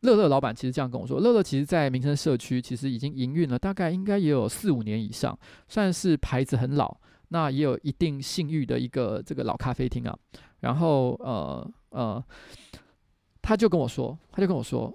[0.00, 6.96] 乐乐老板其实这样跟我说，乐乐其实在民生社区其实已经营运了大概应该也有四五年以上，算是牌子很老，
[7.28, 10.18] 那也有一定信誉的一个这个老咖啡厅啊。
[10.60, 12.24] 然后呃呃，
[13.42, 14.92] 他就跟我说，他就跟我说，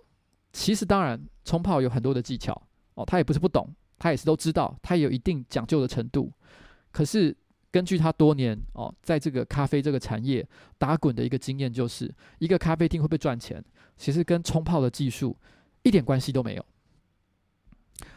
[0.52, 2.60] 其实当然冲泡有很多的技巧
[2.96, 3.70] 哦，他也不是不懂，
[4.00, 6.32] 他也是都知道，他也有一定讲究的程度，
[6.92, 7.36] 可是。
[7.72, 10.48] 根据他多年哦，在这个咖啡这个产业
[10.78, 13.64] 打滚的一个经验，就是一个咖啡厅会不会赚钱，
[13.98, 15.36] 其实跟冲泡的技术
[15.84, 16.66] 一点关系都没有。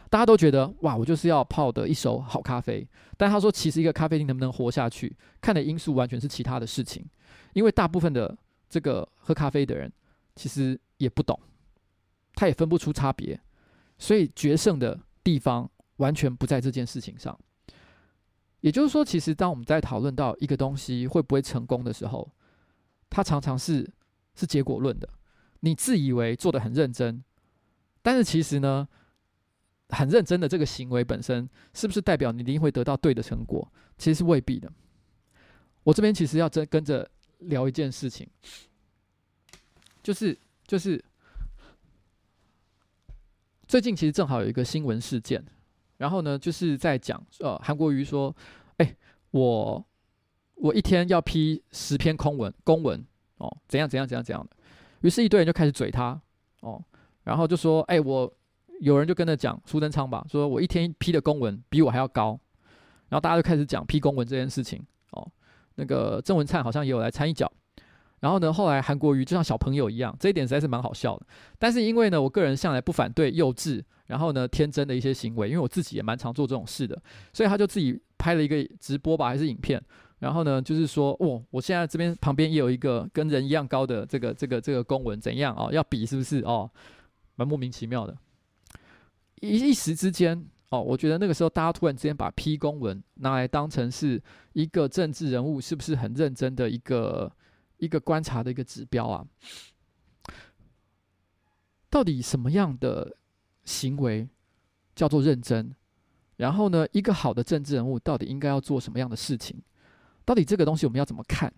[0.09, 2.85] 大家都觉得哇，我就是要泡的一手好咖啡，
[3.17, 7.05] 但他说，其实一个咖啡厅能不能活下去，看的因素完全是其他的事情。
[7.53, 8.37] 因为大部分的
[8.69, 9.91] 这个喝咖啡的人
[10.35, 11.39] 其实也不懂，
[12.35, 13.39] 他也分不出差别，
[13.97, 17.37] 所以决胜的地方完全不在这件事情上。
[18.61, 22.31] 也就是说，其实当我们在讨论到一个东西会不会成功的时候，
[23.09, 23.87] 它常常是
[24.35, 25.09] 是结果论的。
[25.61, 27.23] 你自以为做得很认真，
[28.01, 28.87] 但是其实呢，
[29.89, 33.71] 很认真的这个行为本身，是不是代表你一定会得到对的成果？
[33.97, 34.71] 其实是未必的。
[35.83, 37.09] 我这边其实要跟跟着
[37.39, 38.29] 聊一件事情，
[40.03, 40.37] 就是
[40.67, 41.03] 就是
[43.67, 45.43] 最近其实正好有一个新闻事件。
[46.01, 48.35] 然后呢，就是在讲，呃，韩国瑜说，
[48.77, 48.95] 哎，
[49.29, 49.85] 我
[50.55, 53.05] 我一天要批十篇空文公文，
[53.37, 54.49] 哦，怎样怎样怎样怎样的。
[55.01, 56.19] 于是，一堆人就开始嘴他，
[56.61, 56.83] 哦，
[57.23, 58.33] 然后就说，哎，我
[58.79, 62.39] 有人就跟着讲苏贞昌吧，说我一天批的公文比我还要高。
[63.09, 65.31] 然后大家就开始讲批公文这件事情，哦，
[65.75, 67.51] 那个郑文灿好像也有来掺一脚。
[68.21, 71.25] 然后呢，后来韩国瑜就像小朋友一样，这一点实在是蛮好笑的。
[71.59, 73.83] 但是因为呢，我个人向来不反对幼稚。
[74.07, 77.01] 然后呢，天真的一些行为，因为我自己也蛮常做这种事的，
[77.31, 79.81] 所以他就自己拍了一个直播吧，还是影片。
[80.19, 85.69] 然后呢，就是说，哦，我现在这边旁边也有一个跟人一样高的这个这个这个公文，怎样哦？
[85.71, 86.69] 要比是不是哦？
[87.35, 88.13] 蛮莫名其妙的。
[89.39, 97.31] 一一时之间哦，我觉得那个时候大家突然之间把批公文拿来当成是一个政治人物是不是很认真的一个
[97.81, 99.25] 一个观察的一个指标啊？
[101.89, 103.17] 到底什么样的？
[103.63, 104.27] 行为
[104.95, 105.75] 叫做认真？
[106.35, 109.61] 然后呢，一个好的政治人物到底应该要做什么样的事情？
[110.25, 111.53] 到底这个东西我们要怎么看？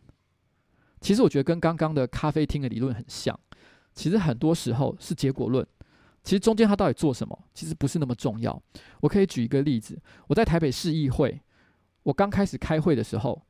[0.99, 3.39] 其实我觉得跟刚刚的咖啡厅的理论很像。
[3.95, 5.65] 其实很多时候是结果论。
[6.25, 8.61] 其实中间他到底做什么，其实不是那么重要。
[8.99, 9.97] 我可以举一个例子：
[10.27, 11.41] 我在台北市议会，
[12.03, 13.41] 我刚开始开会的时候，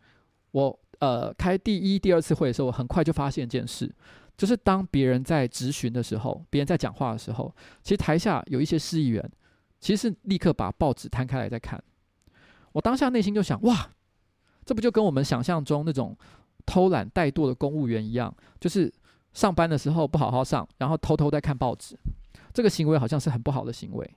[0.51, 3.93] 我呃开第一、第二次会的时候，我很快就发现一件事，
[4.37, 9.31] 就是当别人在质询的时候，别人在讲话的时候，其实台下有一些市议员，
[9.79, 11.81] 其实是立刻把报纸摊开来在看。
[12.71, 13.91] 我当下内心就想：哇，
[14.65, 16.17] 这不就跟我们想象中那种
[16.65, 18.91] 偷懒怠惰的公务员一样，就是
[19.33, 21.95] 上班的时候不好好上，然后偷偷在看报纸。
[22.53, 24.15] 这个行为好像是很不好的行为，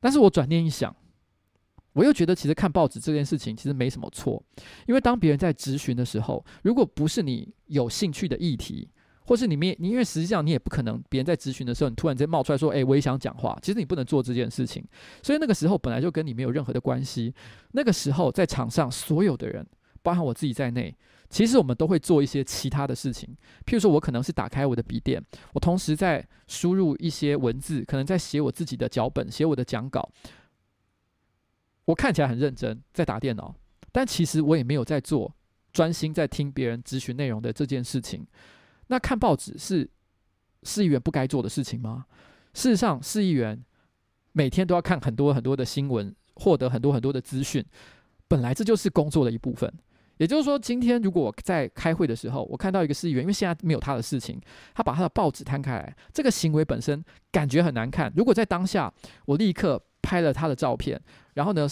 [0.00, 0.94] 但是我转念一想，
[1.92, 4.42] 我又觉得其实看报纸这件事情其实没什么错，
[4.86, 8.88] 因为当别人在质询的时候，如果不是你有兴趣的议题，
[9.24, 14.84] 或是你没你，因为实际上你也不可能别人在质询的时候，你突然间冒出来说，哎，我也想讲话，其实你不能做这件事情，
[15.22, 17.34] 所以那个时候本来就跟你没有任何的关系，
[17.72, 19.66] 那个时候在场上所有的人，
[20.02, 20.94] 包含我自己在内。
[21.30, 23.28] 其实我们都会做一些其他的事情，
[23.66, 25.22] 譬如说，我可能是打开我的笔电，
[25.52, 30.10] 我同时在输入一些文字，可能在写我自己的脚本，写我的讲稿。
[31.88, 33.54] 我看起来很认真，在打电脑，
[33.90, 35.34] 但其实我也没有在做
[35.72, 38.26] 专心在听别人咨询内容的这件事情。
[38.88, 39.88] 那看报纸是
[40.64, 42.04] 市议员不该做的事情吗？
[42.52, 43.58] 事实上，市议员
[44.32, 47.64] 每天都要看很多很多的新闻，获得很多很多的资讯，
[48.28, 49.72] 本来这就是工作的一部分。
[50.18, 54.38] 也就是说，今天如果我在开会的时候，我看到一个市议员，因为现在没有他的事情，
[54.74, 58.12] 他把他的报纸摊开来，这个行为本身感觉很难看。
[58.14, 58.92] 如果在当下，
[59.24, 61.00] 我立刻拍了他的照片，
[61.38, 61.68] 然后呢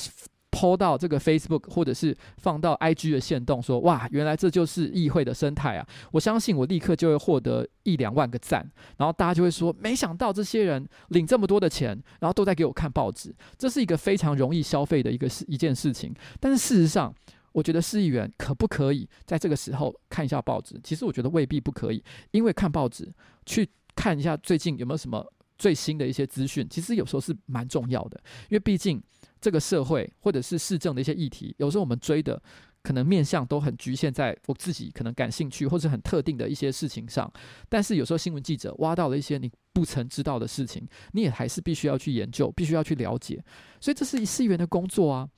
[0.52, 5.86] 抛到这个 Facebook 或者是放到 IG 的限动，说哇，原来这就是议会的生态啊！
[6.12, 11.88] 我相信我立刻就会获得一两万个赞，然后大家就会说，没想到这些人领这么多的钱，
[12.20, 16.14] 然后都在给我看报纸，这是一个非常容易消费的一个事一件事情。
[16.40, 17.12] 但是事实上，
[17.52, 20.80] 我觉得市议员可不可以在这个时候看一下报纸？
[20.82, 23.12] 其实我觉得未必不可以，因为看报纸
[23.44, 25.26] 去看一下最近有没有什么
[25.59, 28.20] 最新的一些资讯，其实有时候是蛮重要的。
[28.48, 29.02] 因为毕竟
[29.40, 32.40] 这个社会或者是市政的一些议题，有时候我们追的
[32.82, 37.30] 可能面向都很局限在我自己可能感兴趣或者很特定的一些事情上。
[37.68, 43.42] 但是有时候新闻记者挖到了一些你不曾知道的事情，你也还是必须要去研究，必须要去了解。
[43.80, 45.28] 所以这是市议员的工作啊。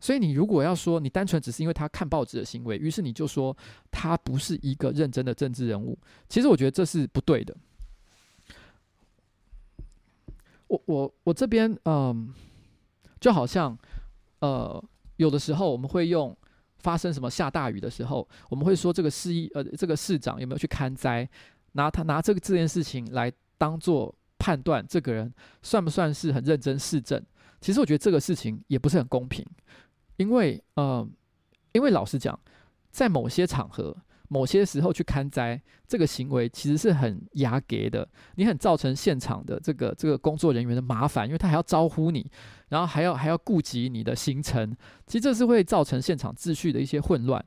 [0.00, 3.56] 所以你如果要说你单纯只是因为他看报纸的行为，于是你就说
[3.90, 5.98] 他不是一个认真的政治人物，
[6.28, 7.56] 其实我觉得这是不对的。
[10.68, 12.32] 我我我这边嗯，
[13.20, 13.76] 就好像
[14.40, 14.82] 呃，
[15.16, 16.36] 有的时候我们会用
[16.78, 21.28] 发生什么下大雨的时候，我们会说这个市议呃这个市长有没有去勘灾，
[21.72, 27.22] 拿他拿这个这件事情来当做判断这个人算不算是很认真市政。
[27.60, 29.44] 其实我觉得这个事情也不是很公平。
[30.16, 31.08] 因为，呃，
[31.72, 32.38] 因为老实讲，
[32.90, 33.96] 在某些场合、
[34.28, 42.30] 某些时候去看灾，这个行为其实是很压给的，你很造成现场的这个这个工作人员的麻烦，因为他还要招呼你，
[42.68, 44.76] 然后还要还要顾及你的行程，
[45.06, 47.44] 其实这是会造成现场秩序的一些混乱。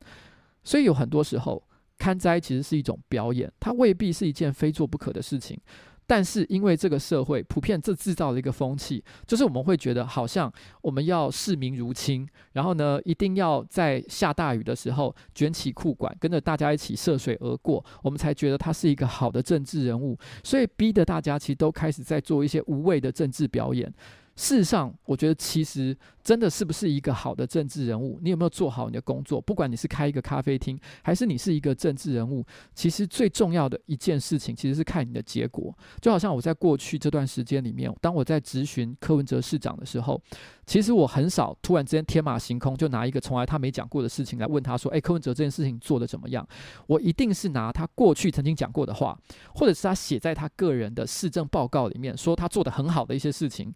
[0.64, 1.64] 所以有很多时候，
[1.98, 5.60] 看灾其实是一种表演，它未必是一件非做不可的事情。
[6.08, 23.94] 但是因为这个社会普遍这制造了一个风气，就是我们会觉得好像我们要视民如亲，然后呢，一定要在下大雨的时候卷起裤管，跟着大家一起涉水而过，我们才觉得他是一个好的政治人物，所以逼得大家其实都开始在做一些无谓的政治表演。
[24.42, 29.40] 事实上，我觉得其实真的是不是一个好的政治人物，你有没有做好你的工作？
[29.40, 35.72] 不管你是开一个咖啡厅，还是你是一个政治人物，其实最重要的一件事情，其实是看你的结果。
[36.02, 40.20] 就好像我在过去这段时间里面，当我在质询柯文哲市长的时候，
[40.66, 46.48] 其实我很少突然之间天马行空就拿一个从来他没讲过的事情来问他说：“诶，柯文哲这件事情做得怎么样？”
[46.88, 49.16] 我一定是拿他过去曾经讲过的话，
[49.54, 53.72] 或者是他写在他个人的市政报告里面说他做得很好的一些事情。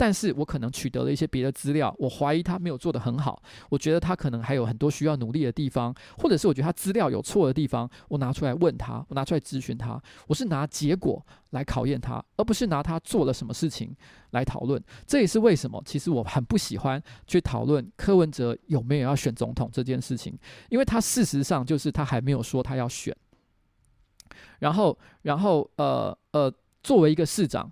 [0.00, 13.94] 但是我可能取得了一些别的资料，我怀疑他没有做得很好，我觉得他可能还有很多需要努力的地方，或者是我觉得他资料有错的地方，我拿出来问他，我拿出来咨询他，我是拿结果来考验他，而不是拿他做了什么事情
[14.30, 14.82] 来讨论。
[15.06, 20.34] 这也是为什么，其实我很不喜欢去讨论柯文哲有没有要选总统这件事情，
[20.70, 23.14] 因为他事实上就是他还没有说他要选。
[24.60, 26.50] 然后，然后，呃呃，
[26.82, 27.70] 作为一个市长。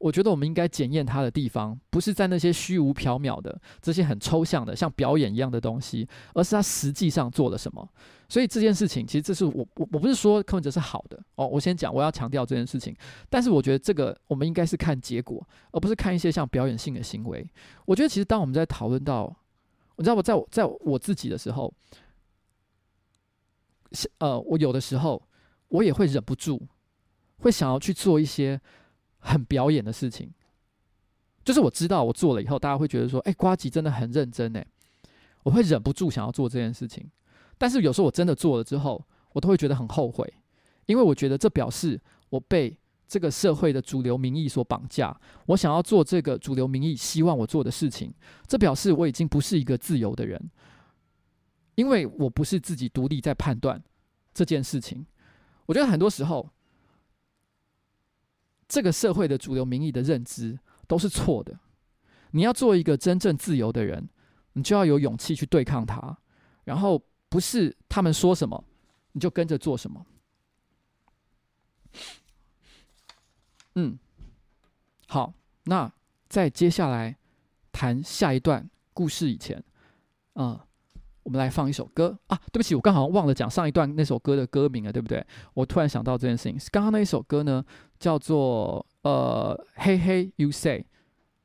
[0.00, 7.86] 我觉得我们应该检验它的地方，不是在那些虚无缥缈的这些很抽象的像表演一样的东西，而是他实际上做了什么。
[8.26, 12.96] 所以这件事情，其实这是我我我不是说柯文哲是好的哦，我先讲，我要强调这件事情。
[13.28, 17.46] 但是我觉得这个我们应该是看结果，而不是看一些像表演性的行为。
[17.84, 19.36] 我觉得其实当我们在讨论到，
[19.96, 21.74] 你知道我在我在我自己的时候，
[24.16, 25.22] 呃，我有的时候
[25.68, 26.66] 我也会忍不住，
[27.40, 28.58] 会想要去做一些。
[29.20, 30.30] 很表演的事情，
[31.44, 34.66] 就是我知道我做了以后，大家会觉得说：“哎，瓜吉真的很认真。”哎，
[35.42, 37.08] 我会忍不住想要做这件事情。
[37.56, 39.02] 但是有时候我真的做了之后，
[39.32, 40.32] 我都会觉得很后悔，
[40.86, 42.00] 因为我觉得这表示
[42.30, 45.14] 我被这个社会的主流民意所绑架。
[45.46, 48.12] 我想要做这个主流民意希望我做的事情，
[48.46, 50.50] 这表示我已经不是一个自由的人，
[51.74, 53.82] 因为我不是自己独立在判断
[54.32, 55.04] 这件事情。
[55.66, 56.48] 我觉得很多时候。
[58.70, 60.56] 这个社会的主流民意的认知
[60.86, 61.58] 都是错的。
[62.30, 64.08] 你要做一个真正自由的人，
[64.52, 66.16] 你就要有勇气去对抗他，
[66.62, 68.64] 然后不是他们说什么
[69.10, 70.06] 你就跟着做什么。
[73.74, 73.98] 嗯，
[75.08, 75.92] 好，那
[76.28, 77.16] 在接下来
[77.72, 79.62] 谈下一段故事以前，
[80.34, 80.60] 嗯。
[81.22, 82.36] 我们来放一首歌啊！
[82.50, 85.24] 对不起，我刚好忘了讲上一段那首歌的歌名了，对不对？
[85.52, 87.62] 我突然想到这件事情，刚刚那一首歌呢，
[87.99, 90.85] 叫做呃，Hey Hey You Say，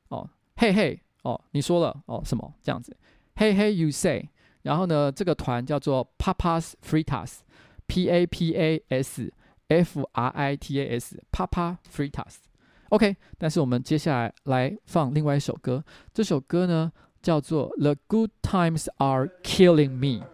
[0.09, 2.95] 哦，Hey Hey，哦，你说了哦，什么这样子？
[3.35, 4.29] Hey Hey You Say，
[4.63, 9.31] 然后呢，这个团叫做 Papas Fritas，P A P A S
[9.67, 15.83] F R I T A S，Papa Fritas。OK，但是我们接下来来放另外一首歌，
[16.13, 16.91] 这首歌呢，
[17.21, 20.27] 叫做 The Good Times Are Killing Me。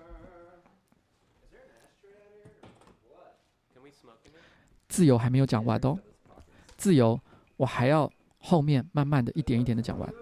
[4.88, 6.00] 自由还没有讲完哦，
[6.83, 7.17] 自由
[7.57, 10.13] 我还要后面慢慢的一点一点的讲完。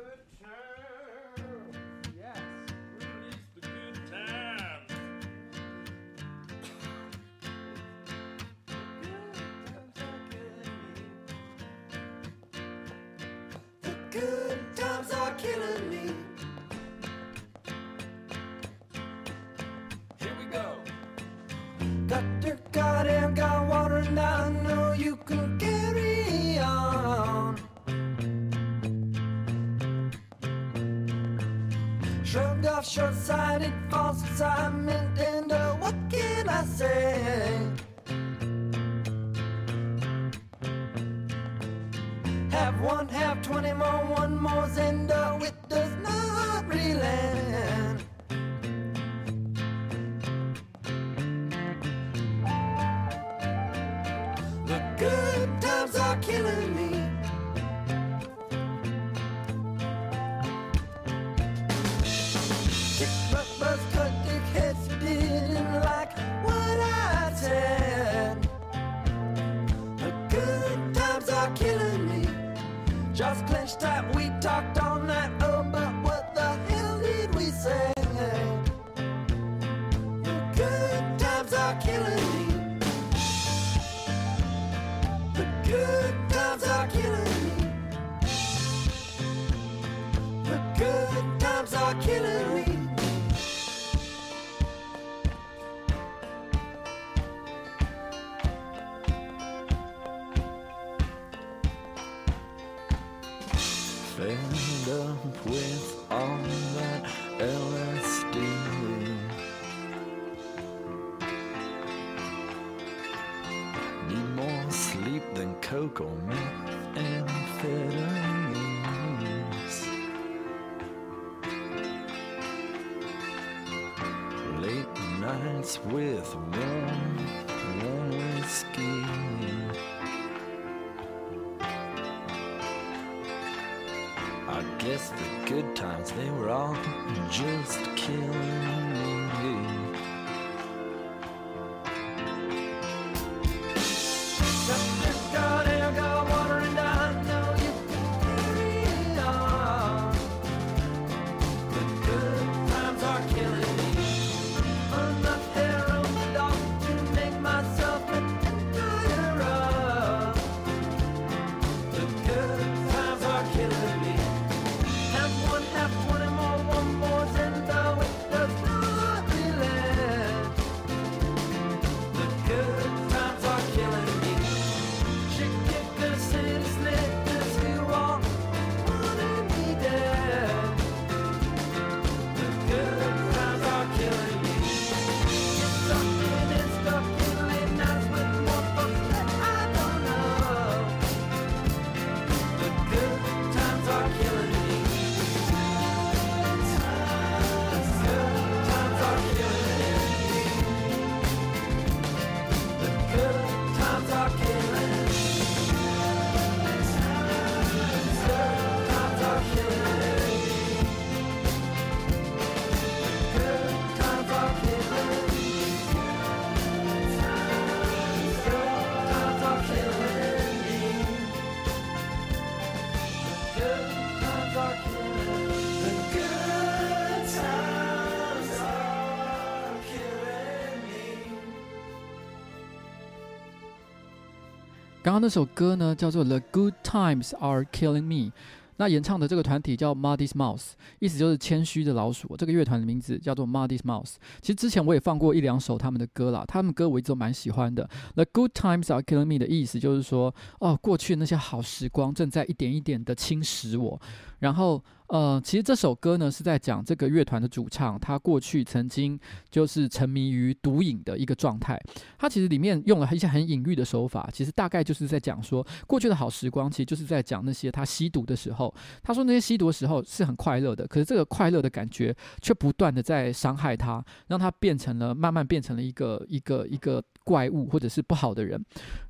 [235.10, 238.30] 然后那首歌呢，叫做《The Good Times Are Killing Me》。
[238.76, 242.36] 那演唱的这个团体叫 Muddy's Mouse，意思就是谦虚的老鼠。
[242.36, 244.14] 这个乐团的名字叫做 Muddy's Mouse。
[244.40, 247.90] 其实之前我也放过一两首他们的歌啦，他们歌我一直都蛮喜欢的。
[248.14, 254.00] The Good Times Are Killing Me 的意思就是说，哦，过去那些好时光正在一点一点的侵蚀我，
[254.38, 254.80] 然后。
[255.10, 259.18] 呃，其实这首歌呢是在讲这个乐团的主唱，他过去曾经
[259.50, 261.80] 就是沉迷于毒瘾的一个状态。
[262.16, 268.72] 他其实里面用了一些很隐喻的手法，其实大概就是在讲说，过去的好时光，其实就是在讲那些他吸毒的时候。
[269.02, 278.60] 他说那些吸毒的时候是很快乐的，可是这个快乐的感觉却不断的在伤害他，让他变成了慢慢变成了一个一个一个怪物或者是不好的人。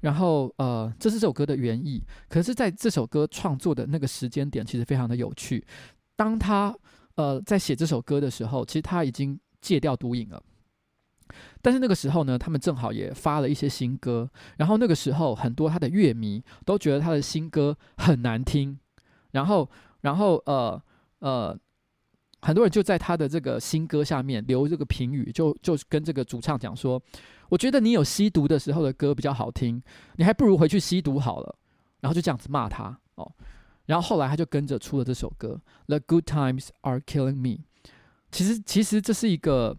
[0.01, 2.03] 然后呃，这是这首歌的原意。
[2.29, 5.65] 可是在这首歌创作的那个时间点，其实非常的有趣。
[6.17, 6.77] 当他
[7.15, 10.43] 呃在写这首歌的时候，其实他已经戒掉毒瘾了。
[11.63, 18.79] 但是那个时候呢，他们正好也发了一些新歌，然后那个时候很多他的乐迷都觉得他的新歌很难听，
[19.31, 19.71] 然后
[20.03, 20.83] 然后呃
[21.21, 21.57] 呃，
[22.43, 27.01] 很多人就在他的这个新歌下面留这个评语，就就跟这个主唱讲说
[27.51, 29.83] ：“我觉得你有吸毒的时候的歌比较好听，
[30.17, 31.57] 你还不如回去吸毒好了。”
[32.01, 33.31] 然后就这样子骂他哦。
[33.85, 37.49] 然后后来他就跟着出了这首歌《The Good Times Are Killing Me》。
[38.31, 39.77] 其实，其实这是一个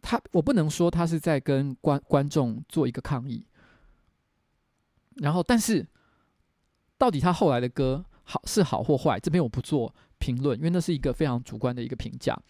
[0.00, 3.44] 他，我不能说他是在跟观观众做一个抗议。
[5.16, 5.86] 然后，但是
[6.96, 12.40] 到底他后来的歌好是好或坏，这边我不做评论，因为那是一个非常主观的一个评价。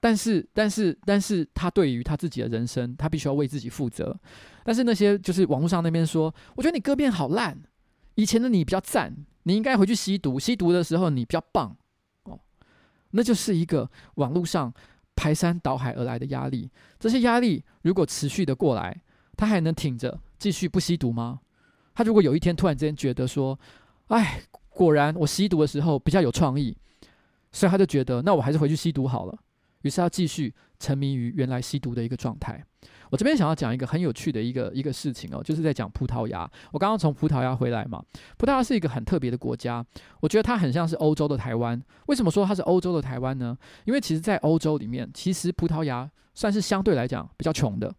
[0.00, 4.18] 但是，但是，但是他对于他自己的人生，他必须要为自己负责。
[4.64, 7.60] 但是那些就是网络上那边说，我觉得你歌变好烂。
[8.14, 10.38] 以前的你比较赞，你应该回去吸毒。
[10.38, 11.76] 吸毒的时候你比较棒，
[12.24, 12.40] 哦，
[13.10, 14.72] 那就是一个网络上
[15.14, 16.70] 排山倒海而来的压力。
[16.98, 19.02] 这些压力如果持续的过来，
[19.36, 21.40] 他还能挺着继续不吸毒吗？
[21.94, 23.58] 他如果有一天突然之间觉得说，
[24.08, 26.76] 哎，果然我吸毒的时候比较有创意，
[27.52, 29.38] 所以他就觉得那我还是回去吸毒好了。
[29.82, 32.64] 于是要继续沉迷于原来吸毒的一个状态。
[33.10, 36.48] 我这边想要讲一个很有趣的一个一个事情哦，就是在讲葡萄牙。
[36.70, 38.00] 我刚刚从葡萄牙回来嘛，
[38.36, 39.84] 葡萄牙是一个很特别的国家，
[40.20, 41.80] 我觉得它很像是欧洲的台湾。
[42.06, 43.58] 为什么说它是欧洲的台湾呢？
[43.84, 47.92] 因为其实，在欧洲里面，其实葡萄牙算是相对来讲比较穷的。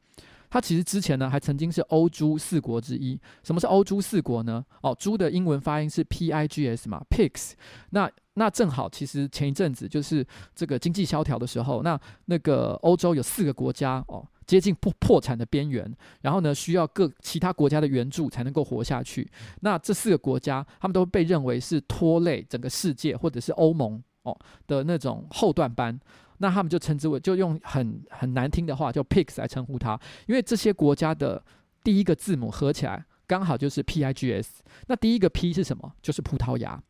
[0.49, 3.19] 它其实之前呢，还曾经是欧猪四国之一。
[3.43, 4.63] 什么是欧猪四国呢？
[4.81, 7.51] 哦，猪的英文发音是 P I G S 嘛，Pigs。
[7.91, 10.25] 那那正好，其实前一阵子就是
[10.55, 14.25] 这个经济萧条的时候，那那个欧洲有四个国家哦。
[14.47, 19.25] 接近破破产的边缘，然后呢，需要各其他国家的援助才能够活下去。
[19.61, 25.97] 那这四个国家，他们都被认为是拖累整个世界或者是欧盟哦的那种后段班。
[26.39, 31.41] 那他们就称之为，就用很很难听的话叫 pigs 来称呼它，因为这些国家的
[31.81, 34.61] 第一个字母合起来刚好就是 P I G S。
[34.87, 35.93] 那第一个 P 是什么？
[36.01, 36.81] 就是葡萄牙。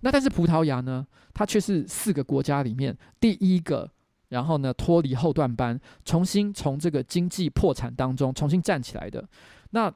[0.00, 3.90] 那但是葡萄牙呢，它却是四个国家里面第一个。
[4.30, 9.28] 然后呢，脱离后段班，重新从这个经济破产当中重新站起来的。
[9.70, 9.92] 那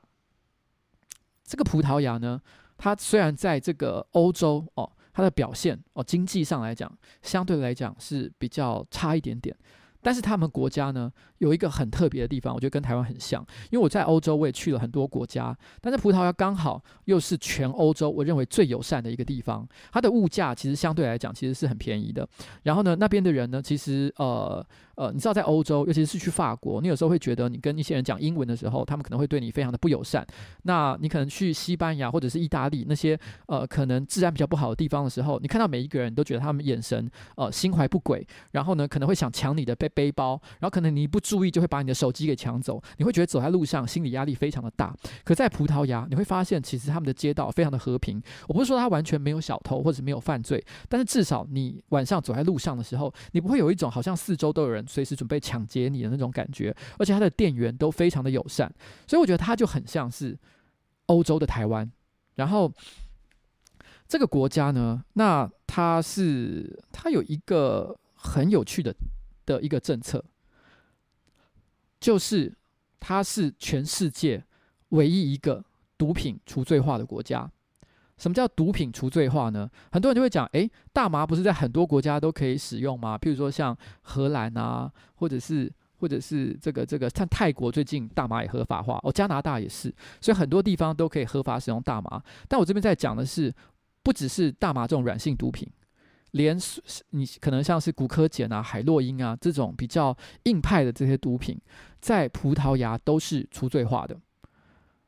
[1.45, 2.43] 这个葡萄牙呢，
[2.77, 6.93] 它虽然在这个欧洲哦，它的表现哦，经济上来讲，
[7.23, 9.57] 相对来讲是比较差一点点。
[10.05, 13.45] 但是他们国家呢，有一个很特别的地方，我觉得跟台湾很像。
[13.71, 19.67] 因为我在欧洲，我也去了很多国家，但是葡萄牙刚好又是全欧洲我认为最友善的一个地方。
[19.91, 22.29] 它的物价其实相对来讲其实是很便宜的。
[22.65, 24.65] 然后呢，那边的人呢，其实呃。
[24.97, 30.25] 呃，你知道在欧洲，尤其是去法国，你有时候会觉得你跟一些人讲英文的时候，他们可能会对你非常的不友善。
[30.63, 44.95] 那你可能去西班牙或者是意大利那些呃可能治安比较不好的地方的时候，你看到每一个人都觉得他们眼神呃心怀不轨，然后呢可能会想抢你的背背包，然后可能你不注意就会把你的手机给抢走，你会觉得走在路上心理压力非常的大。
[45.25, 48.23] 可在葡萄牙，你会发现其实他们的街道非常的和平。
[48.49, 54.85] 我不是说他完全没有小偷或者没有犯罪，但是至少你晚上走在路上的时候，你不会有一种好像四周都有人。
[54.87, 58.73] 随时准备抢劫你的那种感觉，而且他的店员都非常的友善，
[59.07, 60.39] 所以我觉得他就很像是
[61.07, 61.91] 欧洲的台湾。
[62.35, 62.71] 然后
[64.07, 68.95] 这个国家呢，那它是它有一个很有趣的
[69.47, 70.25] 的一个政策，
[72.01, 72.53] 就是
[73.01, 74.45] 它是全世界
[74.91, 75.65] 唯一一个
[75.97, 77.51] 毒品除罪化的国家。
[78.17, 79.69] 什么叫毒品除罪化呢？
[79.91, 83.19] 很多人就会讲，诶，大麻不是在很多国家都可以使用吗？
[83.19, 92.23] 譬如说像荷兰啊，或者是或者是这个这个，像泰国最近大麻也合法化，哦，加拿大也是，所以很多地方都可以合法使用大麻。
[92.47, 93.53] 但我这边在讲的是，
[94.05, 95.69] 不只是大麻这种软性毒品，
[96.35, 96.57] 连
[97.11, 101.57] 你可能像是古柯碱啊、海洛因啊这种比较硬派的这些毒品，
[102.01, 104.17] 在葡萄牙都是除罪化的。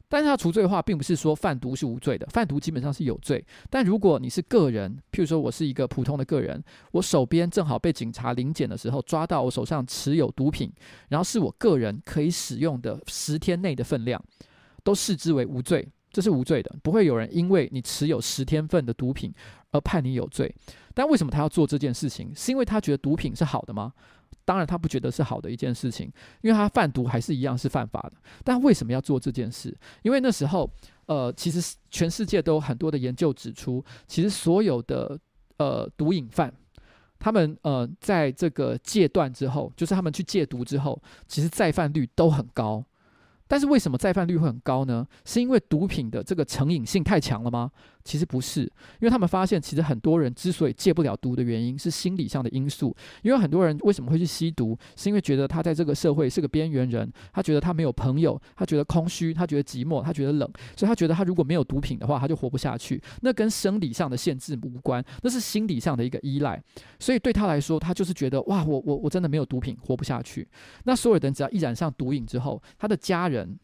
[0.08, 3.44] 但是它除罪化，并不是说贩毒是无罪的，贩毒基本上是有罪。
[3.68, 6.62] 但如果你是个人，譬如说我是一个普通的个人，
[6.92, 10.72] 我手边正好被警察临检的时候抓到我手上持有毒品，
[11.08, 14.22] 然后是我个人可以使用的十天内的分量，
[14.84, 19.30] 都视之为无罪，这是无罪的，不会有人因为你持有十天份的毒品
[19.70, 20.50] 而判你有罪。
[20.94, 22.34] 但为什么他要做这件事情？
[22.34, 23.92] 是因为他觉得毒品是好的吗？
[24.46, 26.10] 当然，他不觉得是好的一件事情，
[26.40, 28.12] 因为他贩毒还是一样是犯法的。
[28.42, 29.76] 但为什么要做这件事？
[30.00, 30.66] 因为那时候，
[31.04, 35.20] 呃，其实全世界都有很多的研究指出，其实所有的
[35.58, 36.50] 呃毒瘾犯，
[37.18, 40.98] 他们呃在这个戒断之后，就是他们去戒毒之后，
[41.28, 42.82] 其实再犯率都很高。
[43.48, 45.06] 但是为什么再犯率会很高呢？
[45.24, 47.70] 是因为毒品的这个成瘾性太强了吗？
[48.06, 48.70] 其实不是，因
[49.02, 52.96] 为他们发现，其实很多人之所以戒不了毒的原因是心理上的因素。
[53.22, 63.02] 因为很多人为什么会去吸毒，是因为觉得他在这个社会是个边缘人，他觉得他没有朋友，他觉得空虚，他觉得寂寞，他觉得冷，所以他觉得他如果没有毒品的话，他就活不下去。
[63.22, 66.62] 那跟生理上的限制无关，那是心理上的一个依赖。
[67.00, 70.48] 所以对他来说，他就是觉得哇，我我我真的没有毒品，活不下去。
[70.84, 73.58] 那所有人只要一染上毒瘾之后，他的家人。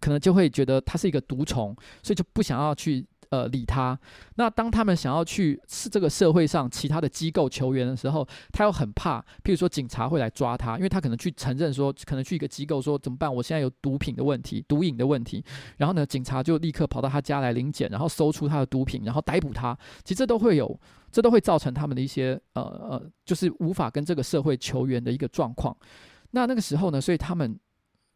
[0.00, 3.98] 可能就会觉得他是一个毒虫，所以就不想要去呃理他。
[4.36, 13.34] 那当他们想要去是这个社会上其他的机构求援的时候，他又很怕，譬如说警察会来抓他，因为他可能去承认说，可能去一个机构说怎么办？
[13.34, 15.42] 我现在有毒品的问题，毒瘾的问题。
[15.78, 19.76] 然后呢，警察就立刻跑到他家来临检，然后搜出他的毒品，然后逮捕他。
[20.04, 20.78] 其实这都会有，
[21.10, 25.74] 这都会造成他们的一些呃呃，就是无法跟这个社会求援的一个状况。
[26.32, 27.58] 那那个时候呢，所以他们。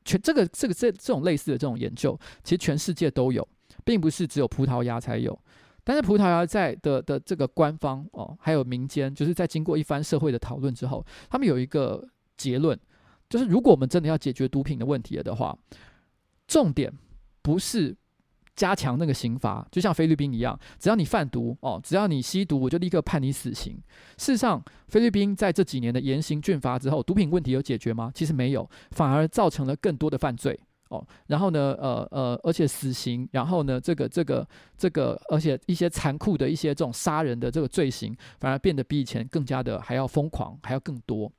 [0.09, 3.49] 全这个这个这这种类似的这种研究，其实全世界都有，
[3.87, 5.39] 并不是只有葡萄牙才有。
[5.83, 12.07] 但是葡萄牙在的的这个官方哦，还有民间，就是在经过一番社会的讨论之后，他们有一个
[12.37, 12.79] 结论，
[13.31, 15.57] 就是如果我们真的要解决毒品的问题了的话，
[16.47, 16.93] 重点
[17.41, 17.97] 不是。
[18.57, 23.77] 加强那个刑罚，就像菲律宾一样，只要你贩毒哦，只要你吸毒，我就立刻判你死刑。
[24.17, 28.11] 事实上，菲律宾在这几年的严刑峻法之后，毒品问题有解决吗？
[28.15, 30.59] 其实没有，反而造成了更多的犯罪
[30.89, 31.07] 哦。
[31.27, 41.31] 然后呢，呃呃，而且死刑，然后呢，这个这个这个，而且一些残酷的一些这种杀人的这个罪行，反而变得比以前更加的还要疯狂，还要更多。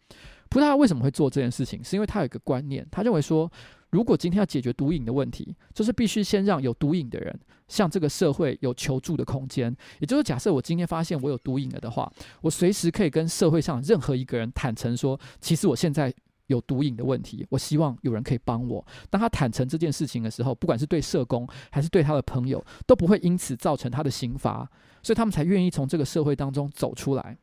[0.50, 1.84] 葡萄牙为什么会做这件事情？
[1.84, 3.52] 是因为他有一个观念，他认为说，
[3.90, 7.38] 如果今天要解决毒瘾的问题，就是必须先让有毒瘾的人
[7.68, 9.76] 向这个社会有求助的空间。
[10.00, 16.14] 也就是假设我今天发现我有毒瘾了的话，我随时可以跟社会上任何一个人坦诚说，其实我现在
[16.48, 18.86] 有毒瘾的问题，我希望有人可以帮我。
[19.10, 24.70] 当他坦诚这件事情的时候，不管是对社工还是对他的朋友，都不会因此造成他的刑罚，
[25.04, 27.38] 所以他们才愿意从这个社会当中走出来。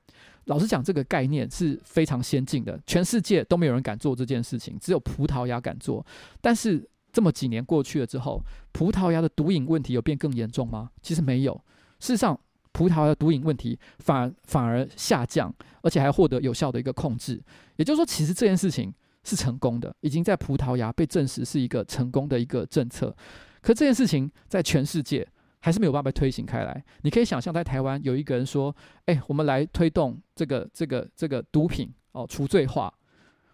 [0.47, 6.05] 老实讲，这个概念是非常先进的，全世界都没有人敢做这件事情，只有葡萄牙敢做。
[6.43, 8.43] 但是这么几年过去了之后，
[8.73, 10.91] 葡萄牙的毒瘾问题有变更严重吗？
[11.01, 11.55] 其实没有。
[11.99, 12.39] 事实上，
[12.75, 15.51] 葡萄牙的毒瘾问题反而反而下降，
[15.81, 17.43] 而且还获得有效的一个控制。
[17.77, 23.17] 也就是说，其实这件事情是成功的，已经在葡萄牙被证实是一个成功的一个政策。
[23.63, 25.27] 可这件事情在全世界。
[25.65, 26.85] 还是没有办法推行开来。
[27.01, 32.93] 你可以想象，在台湾有一个人说：“哎，我们来推动这个、这个、这个毒品哦除罪化。”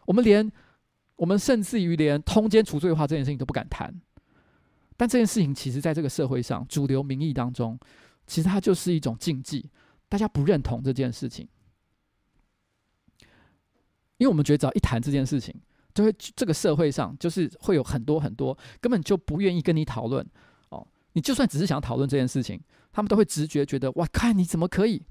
[0.06, 0.50] 我们连
[1.14, 3.94] 我们甚至于连通奸除罪化这件事情都不敢谈。
[4.96, 7.78] 但这件事情其实在这个社会上，主流民意当中，
[8.30, 9.68] 其实它就是一种禁忌，
[10.08, 11.48] 大家不认同这件事情，
[14.18, 15.52] 因为我们觉得只要一谈这件事情，
[15.92, 20.24] 就会这个社会上就是会有很多很多根本就不愿意跟你讨论
[20.68, 20.86] 哦。
[21.14, 22.62] 你就算只是想讨论这件事情，
[22.92, 25.02] 他们都会直觉觉得：哇，看你怎么可以，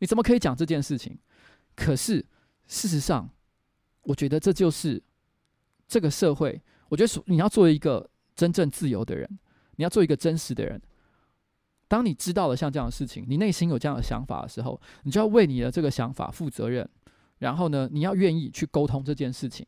[0.00, 1.16] 你怎么可以讲这件事情？
[1.76, 2.26] 可是
[2.66, 3.30] 事实上，
[4.02, 5.00] 我觉得这就是
[5.86, 6.60] 这个社会。
[6.88, 9.38] 我觉得你要做一个真正自由的人，
[9.76, 10.82] 你要做一个真实的人。
[11.88, 16.88] 当你知道了像这样的事情，你内心有这样的想法的时候，你就要为你的这个想法负责任。
[17.38, 19.66] 然后呢，你要愿意去沟通这件事情，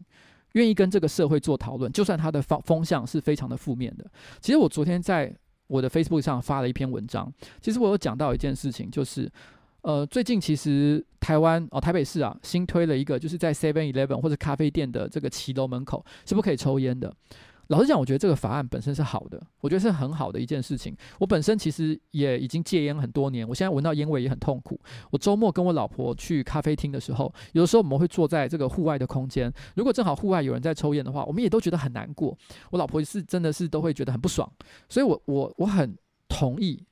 [0.52, 4.04] 愿意跟这个社会做讨论，就算它的风风向是非常的负面的。
[4.40, 5.34] 其实我昨天在。
[5.68, 9.30] 我的 Facebook 上发了一篇文章，其实我有讲到一件事情，就是，
[9.82, 17.14] 呃，最近其实台湾哦，台北市啊，新推了一个，就是在 Seven Eleven 或者咖啡店的这个骑楼门口是不可以抽烟的。
[17.68, 20.96] 老实讲，我觉得这个法案本身是好的，我觉得是很好的一件事情。
[21.18, 24.80] 我本身其实也已经戒烟很多年，我现在闻到烟味也很痛苦。
[25.10, 32.36] 我周末跟我老婆去咖啡厅的时候，有的时候我们会坐在这个户外的空间，如果正好户外有人在抽烟的话，我们也都觉得很难过。
[32.70, 34.50] 我老婆是真的是都会觉得很不爽，
[34.88, 35.94] 所以我我我很
[36.26, 36.82] 同意，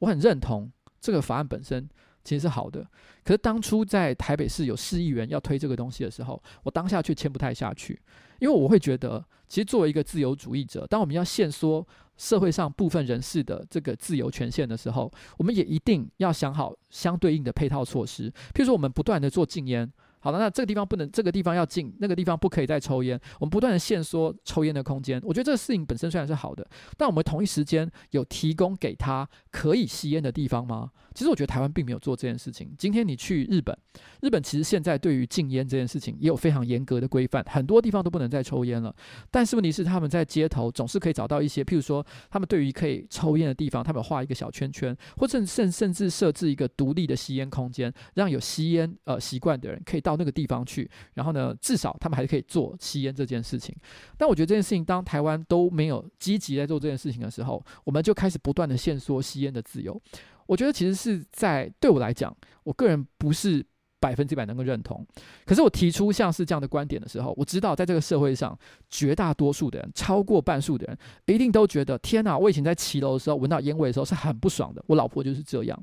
[0.00, 0.68] 我很认同
[1.00, 1.88] 这个法案本身
[2.24, 2.84] 其实是好的。
[3.22, 8.02] 可是当初在台北市有市议员要推这个东西的时候，我当下却签不太下去，
[8.40, 9.24] 因为我会觉得，
[9.54, 11.86] 其实作为一个自由主义者，当我们要限缩
[12.16, 18.28] 社会上部分人士的这个自由权限的时候，我们也一定要想好相对应的配套措施。
[18.52, 19.88] 譬如说，我们不断的做禁烟。
[20.24, 23.20] 好了，那这个地方不能，这个地方要禁，那个地方不可以再抽烟。
[23.38, 26.66] 我们不断的限缩抽烟的空间，我觉得这个事情本身虽然是好的，
[26.96, 30.90] 但我们同一时间有提供给他可以吸烟的地方吗？
[31.14, 32.74] 其实我觉得台湾并没有做这件事情。
[32.78, 33.76] 今天你去日本，
[34.22, 38.92] 日本其实现在对于禁烟这件事情也有非常严格的规范，很多地方都不能再抽烟了。
[39.30, 50.90] 但是问题是，他们在街头总是可以找到一些，譬如说，他们对于可以抽烟的地方，他们画一个小圈圈，或者甚甚至设置一个独立的吸烟空间，让有吸烟呃习惯的人可以到那个地方去。
[51.14, 53.74] 然后呢，至少他们还是可以做吸烟这件事情。
[54.16, 60.00] 但我觉得这件事情，当台湾都没有积极在做这件事情的时候，我们就开始不断的限缩吸烟的自由。
[60.46, 63.64] 我觉得其实是在对我来讲，我个人不是
[63.98, 65.02] 百分之百能够认同。
[65.46, 68.54] 可是我提出像是这样的观点的时候，我知道在这个社会上，
[68.90, 72.36] 绝大多数的人，超过半数的人，一定都觉得天哪！
[72.36, 74.84] 我以前在骑楼的时候闻到烟味的时候是很不爽的。
[74.86, 75.82] 我老婆就是这样，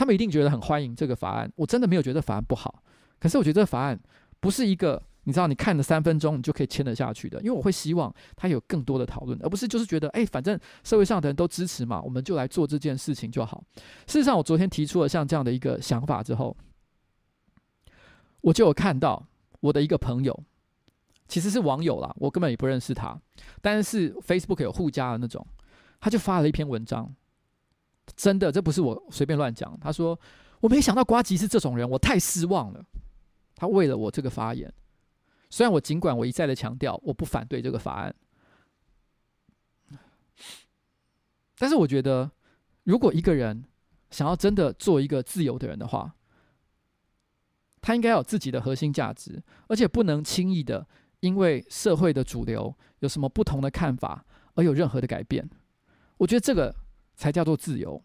[0.00, 1.52] 他们一定觉得很欢迎这个法案。
[1.56, 2.82] 我真的没有觉得法案不好，
[3.18, 4.00] 可是我觉得这个法案
[4.40, 5.02] 不是一个。
[5.24, 13.62] 你知道，你看了三分钟，你就可以签得下去的，因为我会希望他有更多的讨论，而不是就是觉得，哎，反正社会上的人都支持嘛，我们就来做这件事情就好。
[14.06, 16.56] 事实上，我昨天提出了像这样的一个想法之后，
[18.40, 19.22] 我就有看到
[19.60, 20.42] 我的一个朋友，
[21.28, 23.20] 其实是网友啦，我根本也不认识他，
[23.60, 25.46] 但是 Facebook 有互加的那种，
[26.00, 27.14] 他就发了一篇文章，
[28.16, 29.78] 真的，这不是我随便乱讲。
[29.80, 30.18] 他说，
[30.60, 32.84] 我没想到瓜吉是这种人，我太失望了。
[33.54, 34.72] 他为了我这个发言。
[35.50, 38.14] 虽然我尽管我一再的强调我不反对这个法案，
[41.58, 42.30] 但是我觉得，
[42.84, 43.64] 如果一个人
[44.10, 46.14] 想要真的做一个自由的人的话，
[47.80, 50.86] 他应该有自己的核心价值，而且不能轻易的
[51.18, 55.50] 因为社会的主流有什么不同的看法而有任何的改变。
[56.16, 56.74] 我觉得这个
[57.20, 58.02] 才叫做自由。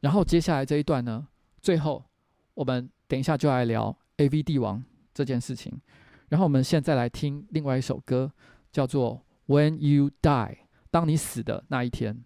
[0.00, 1.28] 然后接下来这一段呢，
[1.62, 2.04] 最后
[2.54, 4.82] 我们等一下就来聊 AV 帝王。
[5.12, 5.78] 这件事情，
[6.28, 8.32] 然后我们现在来听另外一首歌，
[8.72, 10.54] 叫做《When You Die》，
[10.90, 12.24] 当你死的那一天。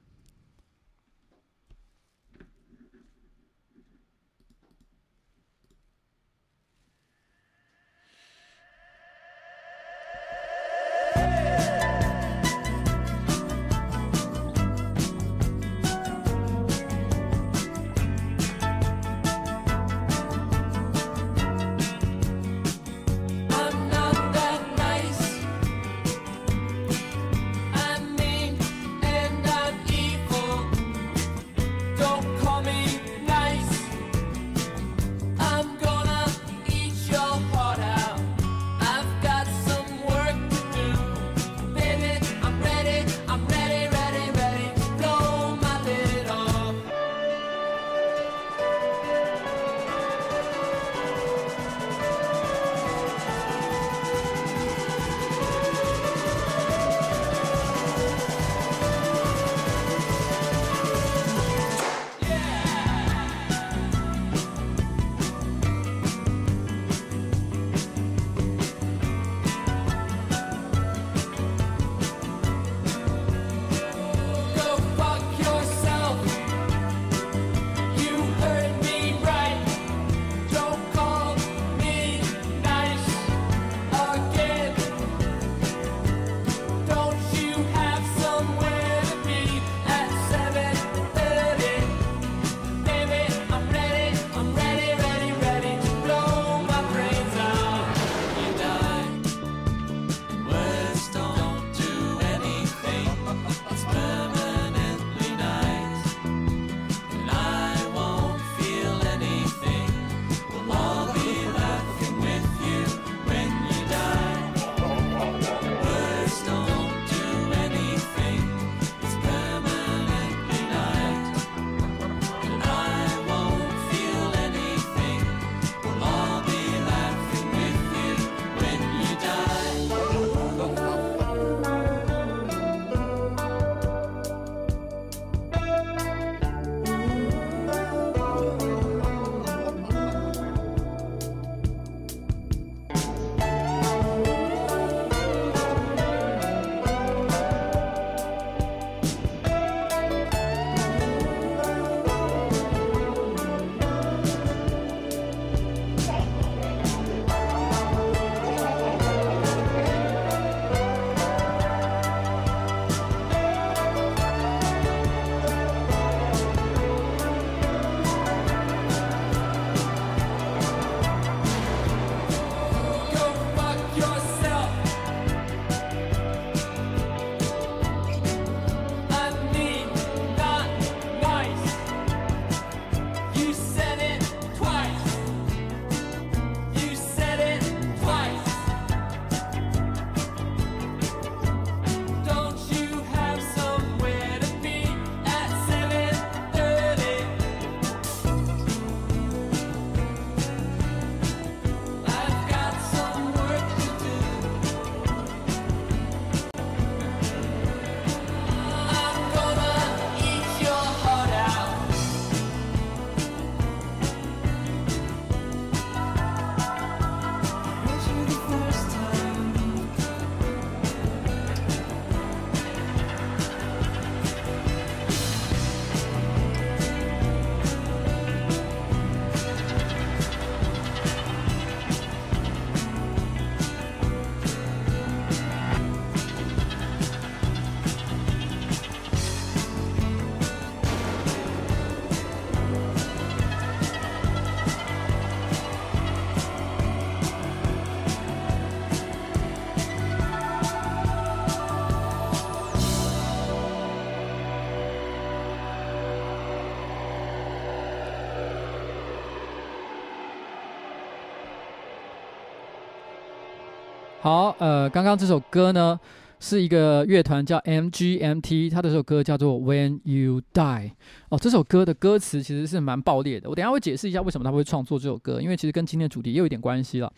[264.23, 265.99] 好，呃，刚刚这首歌呢，
[266.39, 270.91] 是一个乐团叫 MGMT，他的这首歌叫做 When You Die。
[271.29, 277.11] 哦，这首歌的歌词其实是蛮爆裂的，我等一下会解释一下为什么他会创作这首歌，因为其实跟今天的主题也有一点关系了。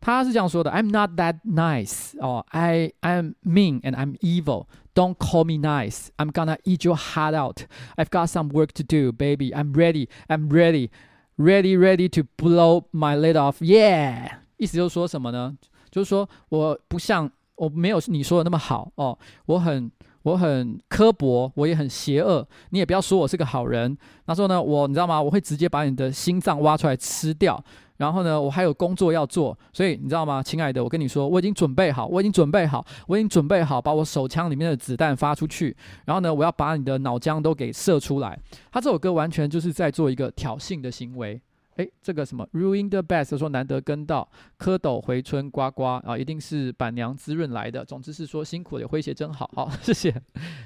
[0.00, 6.08] 他是这样说的：I'm not that nice，哦，I I'm mean and I'm evil。Don't call me nice.
[6.16, 7.62] I'm gonna eat your heart out.
[7.96, 9.50] I've got some work to do, baby.
[9.52, 10.08] I'm ready.
[10.28, 10.90] I'm ready.
[11.36, 13.58] Ready, ready to blow my lid off.
[13.60, 15.56] Yeah，意思就是说什么呢？
[15.93, 19.15] 就是说我不像我没有你说的那么好哦，
[19.45, 19.91] 我很
[20.23, 22.45] 我很刻薄，我也很邪恶。
[22.71, 23.95] 你也不要说我是个好人。
[24.25, 25.21] 他说呢，我你知道吗？
[25.21, 27.63] 我会直接把你的心脏挖出来吃掉。
[27.97, 35.77] 然后呢，我还有工作要做，所以你知道吗，亲爱的，我跟你说，我已经准备好，我已经准备好，我已经准备好，把我手枪里面的子弹发出去。
[36.05, 38.37] 然后呢，我要把你的脑浆都给射出来。
[38.71, 41.39] 他这首歌完全就是在做一个挑衅的行为。
[41.77, 44.27] 诶，这个什么 ruin the best 说难得跟到
[44.59, 47.83] 蝌蚪回春呱呱啊，一定是板娘滋润来的。
[47.85, 50.13] 总之是说辛苦了，诙谐真好，好， 谢谢，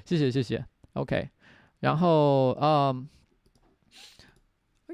[0.05, 0.65] 谢谢，谢谢。
[0.93, 1.29] OK，
[1.79, 3.07] 然后嗯。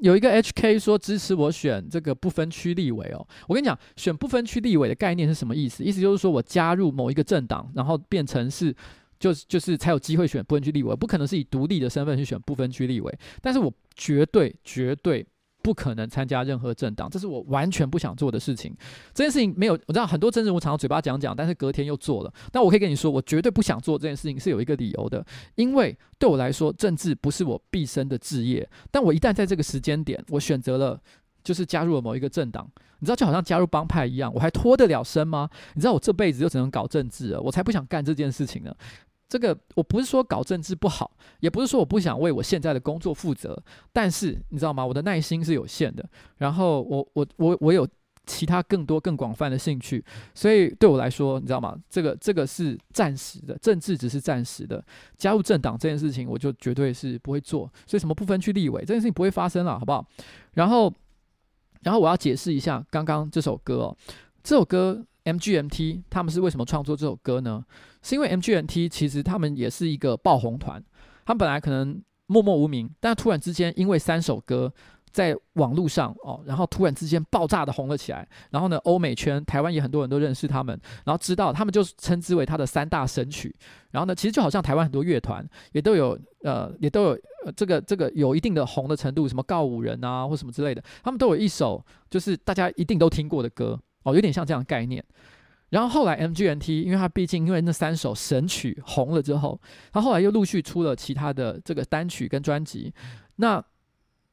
[0.02, 5.84] 有一个 HK 说支持我选这个不分区立委哦，我跟你讲，选不分区立委的概念是什么意思？
[5.84, 8.76] 意思就是说我加入某一个政党，然后变成是，
[9.20, 15.26] 就是就是才有机会选不分区立委，不可能是以独立的身份去选不分区立委，但是我绝对绝对。
[15.64, 18.76] 不可能参加任何政党，这是我完全不想做的事情。
[19.14, 22.34] 这件事情没有，我知道很多政治人物常常嘴巴讲讲，但是隔天又做了。
[22.52, 25.26] 但我可以跟你说，我绝对不想做这件事情，是有一个理由的。
[25.56, 28.70] 因为对我来说，政治不是我毕生的志业。
[28.92, 31.02] 但我一旦在这个时间点，我选择了，
[31.44, 35.50] 就是加入了某一个政党，你知道，就好像加入帮派一样，我还脱得了身吗？
[35.76, 38.76] 你知道，我这辈子就只能搞政治了，我才不想干这件事情呢。
[39.34, 41.10] 这个我不是说搞政治不好，
[41.40, 43.60] 也不是说我不想为我现在的工作负责，
[43.92, 44.86] 但是你知道吗？
[44.86, 46.08] 我的耐心是有限的。
[46.38, 47.88] 然后我我我我有
[48.28, 50.06] 其他更多更广泛的兴趣，
[50.36, 51.76] 所以对我来说，你知道吗？
[51.90, 54.86] 这个这个是暂时的，政治只是暂时的。
[55.18, 57.68] 加入政党这件事情，我就绝对是不会做。
[57.88, 60.08] 所以什么不分区立委这件事情不会发生了，好不好？
[60.54, 60.94] 然后
[61.82, 63.98] 然后我要解释一下刚刚这首歌哦，
[64.44, 65.04] 这首歌。
[65.26, 67.64] MGMT 他们是为什么创作这首歌呢？
[68.02, 70.84] 是因为 MGMT 其实他们也是一个爆红团，
[71.26, 74.74] 他们本来可能默默无名，但突然之间因为三首歌
[75.12, 78.28] 在网络上哦，然后突然之间爆炸的红了起来。
[78.50, 83.56] 然后呢，欧美圈、台湾也很多人都认识他们，然后知道他们就称之为他的三大神曲。
[83.92, 87.10] 然后呢，其实就好像台湾很多乐团也都有呃，也都有
[87.46, 93.80] 呃这个这个有一定的红的程度，什么告五人啊或什么之类的，他们都有一首就是大家一定都听过的歌。
[94.04, 95.04] 哦，有点像这样的概念。
[95.70, 99.60] 然后后来 MGMT，因为他毕竟因为那三首神曲红了之后，
[99.92, 102.94] 他后来又陆续出了其他的这个单曲跟专辑。
[103.38, 103.64] 那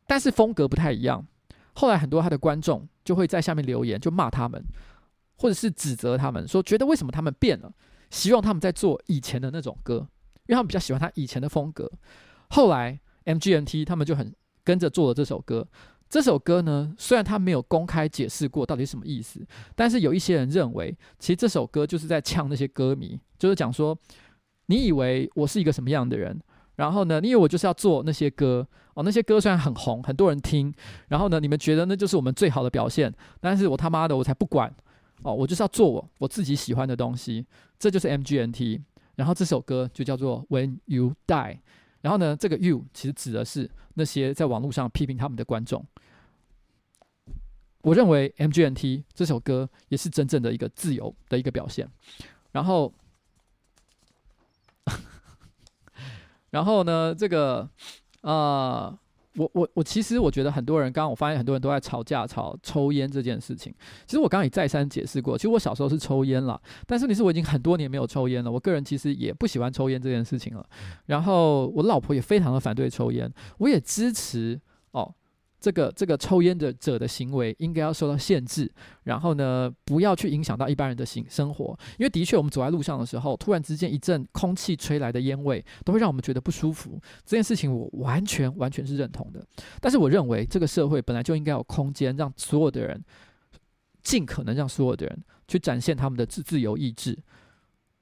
[0.07, 1.27] 但是风格不太一样。
[1.73, 4.63] 后来很多他的观众就会在下面留言，就骂他们，
[5.37, 7.73] 或者是指责他们，说觉得为什么他们变了，
[8.11, 10.07] 希望他们在做以前的那种歌，
[10.47, 11.91] 因为他们比较喜欢他以前的风格。
[12.51, 15.67] 后来 MGMT 他们就很跟着做了这首歌。
[16.11, 19.41] 这首歌呢，虽然他没有公开解释过到底什么意思，
[19.77, 23.97] 但是有一些人认为，其实这首歌就是在呛那些歌迷，就是讲说，
[24.67, 26.39] 你以为我是一个什么样的人？
[26.75, 30.75] 然后呢，你以为我就是要做那些歌哦，那些歌虽然很红，很多人听，
[31.09, 34.75] 然后呢，你们觉得那就是我们最好的表现，但是我他妈的我才不管
[35.23, 37.47] 哦，我就是要做我我自己喜欢的东西，
[37.79, 38.83] 这就是 MGMT。
[39.15, 41.59] 然后这首歌就叫做 When You Die。
[42.03, 45.85] 然后呢，这个 “you” 其实指的是那些在网络上批评他们的观众。
[47.83, 51.91] 我认为 MGNT 这首歌也是真正的一个自由的一个表现。
[52.53, 52.93] 然后，
[56.51, 57.69] 然后呢，这个
[58.21, 59.00] 啊。
[59.37, 63.73] 我我我其实我觉得很多人，刚刚我发现很多人都在吵架，吵抽烟这件事情。
[64.07, 68.51] 其实我刚刚也再三解释过，其实我小时候是抽烟了，但是你是我已经很多年没有抽烟了。
[68.51, 70.67] 我个人其实也不喜欢抽烟这件事情了。
[71.07, 75.15] 然后我老婆也非常的反对抽烟，我也支持哦。
[75.61, 78.71] 这个这个抽烟的者的行为应该要受到限制，
[79.05, 86.99] 然后呢，不要去影响到一般人的行生活，因为的确我们走在路上的时候，突然之间一阵空气吹来的烟味，都会让我们觉得不舒服。
[87.27, 89.45] 这件事情我完全完全是认同的，
[89.81, 93.05] 但是我认为这个社会本来就应该有空间，让所有的人
[94.03, 97.19] 尽可能让所有的人去展现他们的自自由意志。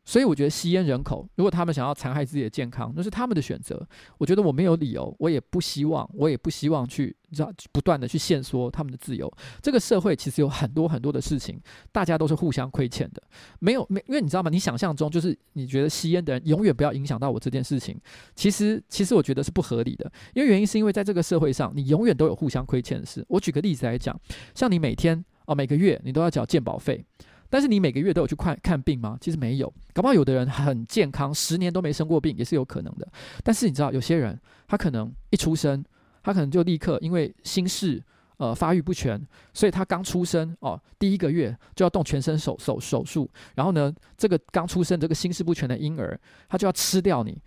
[0.09, 3.87] 所以我觉得吸烟人口，如果他们想要残害自己的健康，那是他们的选择。
[4.17, 9.31] 我觉得我没有理由，我也不希望，我也不希望去让不断的去限缩他们的自由。
[9.61, 11.61] 这个社会其实有很多很多的事情，
[11.93, 13.23] 大家都是互相亏欠的。
[13.59, 14.49] 没有没，因为你知道吗？
[14.49, 17.95] 你想象中就是你觉得吸烟的人永远不要影响到我这件事情，
[18.35, 20.11] 其实其实我觉得是不合理的。
[20.33, 23.23] 因为原因是因为在这个社会上，你永远都有互相亏欠的事。
[23.29, 24.19] 我举个例子来讲，
[24.55, 27.05] 像你每天哦每个月你都要缴健保费。
[27.51, 29.17] 但是你每个月都有去看看病吗？
[29.21, 33.09] 其实没有，搞不好有的人很健康，十年都没生过病也是有可能的。
[33.43, 35.83] 但是你知道，有些人他可能一出生，
[36.23, 38.03] 他可能就立刻因为心室
[38.37, 39.21] 呃发育不全，
[39.55, 47.41] 所以他刚出生哦，第一个月就要动全身手手手术，然后呢，这个刚出生这个心室不全的婴儿，他就要吃掉你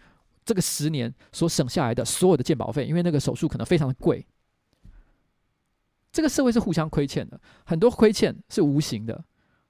[0.43, 4.25] 这个十年所省下来的所有的健保费，因为那个手术可能非常的贵。
[6.11, 9.23] 这个社会是互相亏欠的，很多亏欠是无形的。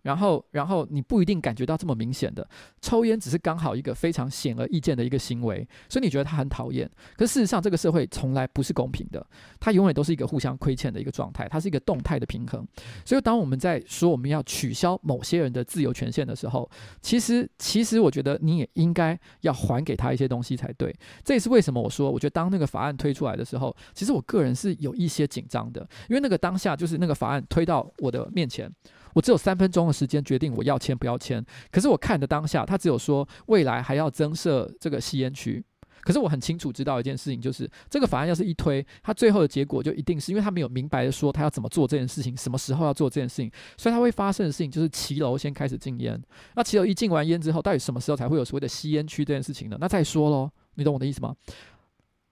[0.04, 2.48] 然后，然后你不一定感觉到这么明显的，
[2.82, 6.90] 抽烟只是刚好一个非常显而易见的一个行为，所以你觉得他很讨厌。
[7.16, 9.26] 可事实上，这个社会从来不是公平的，
[9.60, 12.66] 它永远都是一个互相亏欠的一个状态，它是一个动态的平衡。
[13.06, 16.70] 所以，当我们在说我们要取消某些人的自由权限的时候，
[17.02, 20.94] 其实，其实我觉得你也应该要还给他一些东西才对。
[21.24, 28.72] 这也是为什么我说，我觉得当那个法案推出来的时候，其实我个人是有一些紧张的，因为那个当下就是那个法案推到我的面前。
[29.14, 35.64] 我只有三分钟时间决定我要签不要签，可是我看的当下，他只有说未来还要增设这个吸烟区，
[36.02, 46.22] 可是我很清楚知道一件事情，就是这个法案要是一推，他最后的结果就一定是因为他没有明白的说他要怎么做这件事情，什么时候要做这件事情，所以他会发生的事情就是骑楼先开始禁烟，
[46.56, 49.78] 那骑楼一禁完烟之后，到底什么时候才会有所谓的吸烟区这件事情呢？
[49.80, 51.36] 那再说喽，你懂我的意思吗？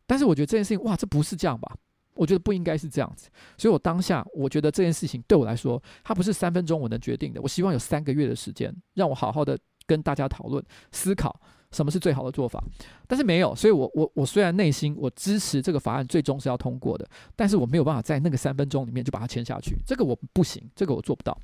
[0.07, 1.75] 但是我觉得这件事情，哇，这不是这样吧？
[2.15, 7.41] 我觉得不应该是这样子，所以我当下我觉得这件事情对我来说，它不是三分钟我能决定的。
[7.41, 10.61] 我希望有三个月的时间，让我好好的跟大家讨论、
[10.91, 11.39] 思考
[11.71, 12.61] 什么是最好的做法。
[13.07, 17.07] 但是没有，所以我我我虽然内心我支持这个法案最终是要通过的，
[17.37, 21.37] 但是我没有办法在那个三分钟里面就把它签下去，这个我不行，这个我做不到。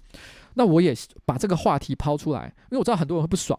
[0.56, 0.94] 那我也
[1.26, 3.58] 把这个话题抛出来，因为我知道很多人会不爽，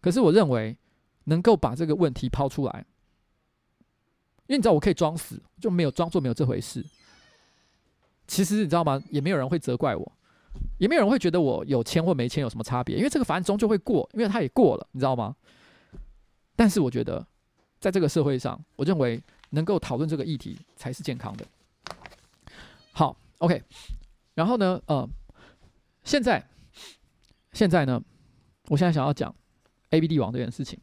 [0.00, 0.76] 可是我认为
[1.24, 2.86] 能够把这个问题抛出来。
[4.46, 6.84] 因为你知道我可以装死，就没有装作没有这回事。
[8.26, 9.02] 其实你知道吗？
[9.10, 10.12] 也没有人会责怪我，
[10.78, 12.96] 也没有人会觉得我有签或没签有什么差别。
[12.96, 15.34] 因为这个法案终究会过，因为它也过了，你知道吗？
[16.56, 17.24] 但是我觉得，
[17.78, 21.46] 在这个社会上，我认为能够讨论这个议题才是健康的。
[22.92, 23.62] 好，OK。
[24.34, 25.08] 然后呢，呃，
[26.02, 26.44] 现在，
[27.52, 28.02] 现在呢，
[28.68, 29.30] 我现在想要讲
[29.90, 30.78] 《A B 帝王》这件事情。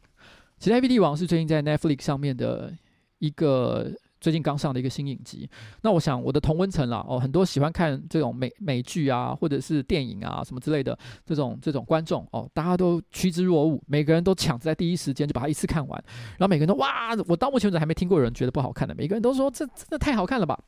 [0.58, 2.72] 其实《A B 帝王》是最近在 Netflix 上面的。
[3.18, 5.48] 一个最近刚上的一个新影集，
[5.82, 16.04] 那我想我的同温层啦，哦，很多喜欢看这种美美剧啊，或者是电影啊什么之类的这种这种观众哦，大家都趋之若鹜，每个人都抢着在第一时间就把它一次看完，
[16.38, 20.58] 然后每个人都哇，我到目前为止还没听过有人觉得不好看的，每个人都说这真的太好看了吧？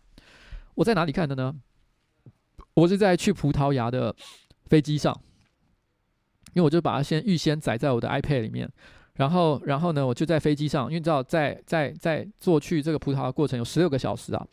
[0.75, 1.55] 我在哪里看的呢？
[2.75, 4.15] 我是在去葡萄牙的
[4.67, 5.19] 飞机上，
[6.53, 8.71] 因为我就把它先预先载在我的 iPad 里面。
[9.17, 14.47] 然后，然后呢，我就在飞机上，因为你知道在在在坐去这个葡萄牙过程有十六个小时啊，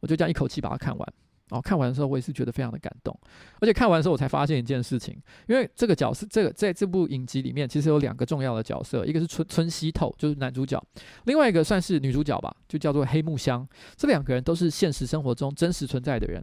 [0.00, 1.12] 我就这样一口气把它看完。
[1.48, 3.14] 然后看完的时候，我也是觉得非常的感动。
[3.60, 5.14] 而且看完的时候，我才发现一件事情，
[5.46, 10.82] 因为这个角色，这个在这部影集里面，其实有两个重要的角色，一个是村村西透，就是男主角，
[11.24, 13.68] 另外一个算是女主角吧，就叫做黑木香。
[13.96, 16.42] 这两个人都是现实生活中真实存在的人。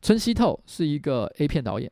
[0.00, 1.90] 村西透是一个 A 片导演。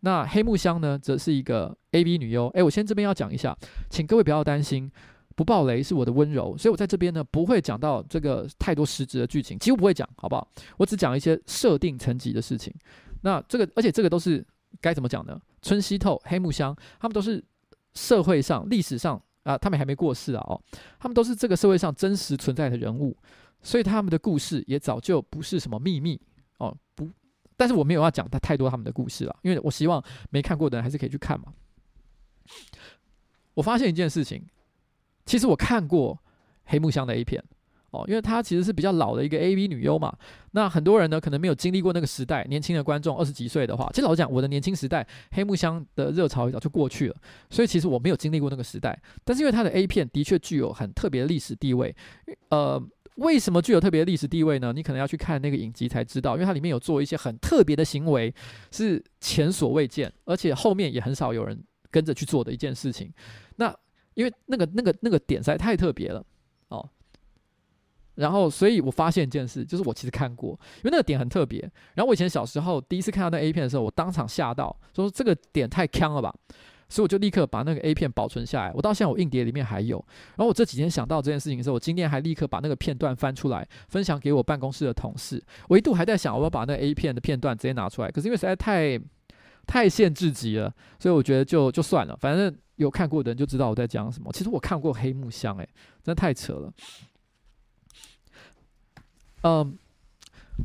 [0.00, 2.48] 那黑木香呢，则是一个 AV 女优。
[2.48, 3.56] 诶，我先这边要讲一下，
[3.90, 4.90] 请各位不要担心，
[5.36, 10.48] 不爆雷是我的温柔，所以我在这边呢不会讲到这个太多实质的剧情，几乎不会讲，好不好？
[10.78, 12.74] 我只讲一些设定层级的事情。
[13.22, 14.44] 那这个，而且这个都是
[14.80, 15.38] 该怎么讲呢？
[15.60, 17.42] 村西透、黑木香，他们都是
[17.94, 20.58] 社会上、历史上啊，他们还没过世啊，哦，
[20.98, 23.14] 他们都是这个社会上真实存在的人物，
[23.60, 26.18] 所以他们的故事也早就不是什么秘密
[26.56, 27.06] 哦，不。
[27.60, 31.52] 但是我没有要讲他太多他们的故事了，因为我希望没看过的人还是可以去看嘛。
[33.52, 34.42] 我发现一件事情，
[35.26, 36.18] 其实我看过
[36.64, 37.44] 黑木香的 A 片
[37.90, 40.16] 哦，因为她其实是比较老的一个 AV 女优嘛。
[40.52, 47.16] 那很多人呢可能没有经历过那个时代，年轻的观众二十几岁的话，其实老实讲，我的年轻时代黑木香的热潮早就过去了，
[47.50, 49.00] 所以其实我没有经历过那个时代。
[49.24, 51.94] 但是因为她的 A 片的确具有很特别的历史地位，
[52.50, 52.82] 呃。
[53.16, 54.72] 为什么具有特别的历史地位呢？
[54.72, 58.34] 你可能要去看那个影集才知道，因为它里面有做一些很特别的行为，
[58.70, 63.12] 是前所未见，而且后面也很少有人跟着去做的一件事情。
[63.56, 63.76] 那
[64.14, 66.24] 因为那个那个那个点实在太特别了。
[68.14, 71.60] 然后，所以我发现一件事，就是我其实看过，因为那个点很特别。
[71.94, 76.34] 然后我以前小时候第一次看到那 A 片的时候，我当场吓到，说这个点太坑了吧。
[76.92, 78.72] 所以我就立刻把那个 A 片保存下来。
[78.74, 80.04] 我到现在我硬碟里面还有。
[80.30, 85.40] 然后我这几天想到这件事情的时候，我今天还立刻把那个片段翻出来，分享给我办公室的同事。
[85.68, 88.98] 我一度还在想，我要把那 A 片的片段直接拿出来，可是因为实在太
[89.68, 92.16] 太限制级了，所以我觉得就就算了。
[92.16, 94.28] 反正有看过的人就知道我在讲什么。
[94.32, 95.68] 其实我看过黑木香，诶，
[96.02, 96.72] 真的太扯了。
[99.42, 99.78] 嗯，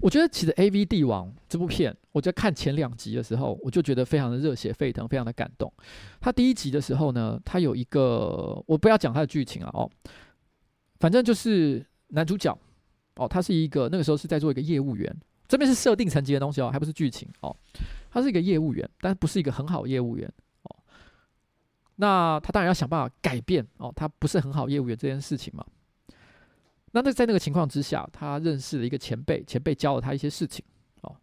[0.02, 5.72] 我觉得其实《AV 帝王》这部片，我在看前两集的时候，我就觉得非常的热血沸腾，非常的感动。
[6.19, 9.89] 他第一集的时候呢，他有一个，我不要讲他的剧情啊，哦，
[10.99, 12.57] 反正就是男主角
[13.15, 15.15] 哦，他是一个那个时候是在做一个业务员，
[15.47, 17.56] 这边是设定层级的东西哦，还不是剧情哦。
[18.11, 20.30] 他是一个业务员，但不是一个很好业务员
[20.64, 20.76] 哦。
[21.95, 25.65] 那他当然要想办法改变哦，他不是很好业务员这件事情嘛。
[26.95, 30.63] 那那在那个情况之下，他认识了一个前辈，前辈教了他一些事情
[31.01, 31.13] 哦。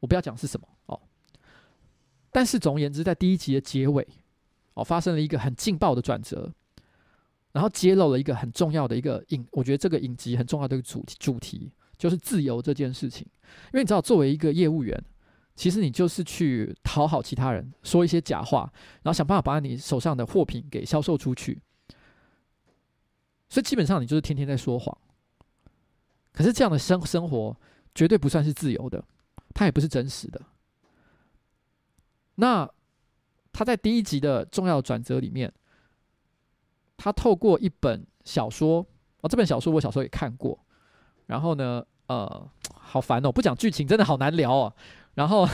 [0.00, 0.98] 我不要讲是什么哦，
[2.32, 4.08] 但是总而言之，在第一集的结尾
[4.72, 6.50] 哦，发生了一个很劲爆的转折，
[7.52, 13.26] 然后揭露了一个很重要的一个影，我觉得这个影集很重要的一个主题主题就是自由这件事情。
[13.66, 14.98] 因为你知道，作为一个业务员，
[15.54, 18.72] 其实你就是去讨好其他人，说一些假话，
[19.02, 21.60] 然后想办法把你手上的货品给销售出去，
[23.50, 24.96] 所以基本上你就是天天在说谎。
[26.38, 27.56] 可是这样的生生活
[27.96, 29.04] 绝对不算是自由的，
[29.52, 30.40] 它也不是真实的。
[32.36, 32.70] 那
[33.52, 35.52] 他在第一集的重要转折里面，
[36.96, 38.86] 他透过一本小说
[39.20, 40.56] 哦，这本小说我小时候也看过。
[41.26, 44.72] 然后呢，呃，好烦哦，不讲剧情真的好难聊哦。
[45.14, 45.44] 然后，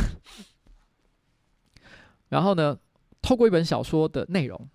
[2.28, 2.78] 然后呢，
[3.22, 4.68] 透过一本小说的内容，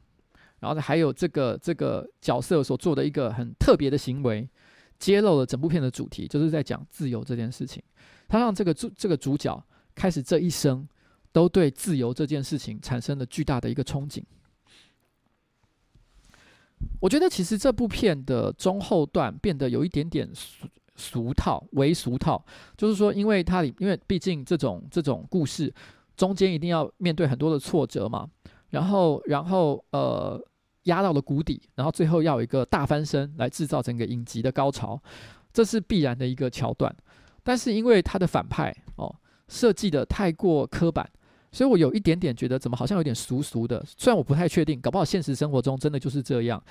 [0.58, 4.50] 然后呢，还有这个这个角色所做的一个很特别的行为。
[5.00, 7.82] 揭露了整部片的主题，就是在讲自由这件事情。
[8.28, 9.64] 他让这个主这个主角
[9.96, 10.88] 开始这一生
[11.32, 14.22] 都对自由这件事情产生了巨大的一个憧憬。
[17.00, 22.46] 我觉得其实这部片的中后段变得有一点点俗俗套，为俗套，
[22.78, 25.74] 就是说，因为它里因为毕竟这种这种故事
[26.18, 28.30] 中间一定要面对很多的挫折嘛，
[28.70, 30.40] 然后然后呃。
[30.90, 35.02] 压到了谷底，然后最后要有一个大翻身来制造整个影集的高潮，
[35.54, 36.94] 这是必然的一个桥段。
[37.44, 39.16] 但是因为他的反派哦
[39.48, 41.10] 设计的太过刻板，
[41.52, 43.84] 所以我有一点点觉得怎么好像有点俗俗的。
[43.98, 46.62] 虽然我不太确定，搞不好现实生活中真的就是这样，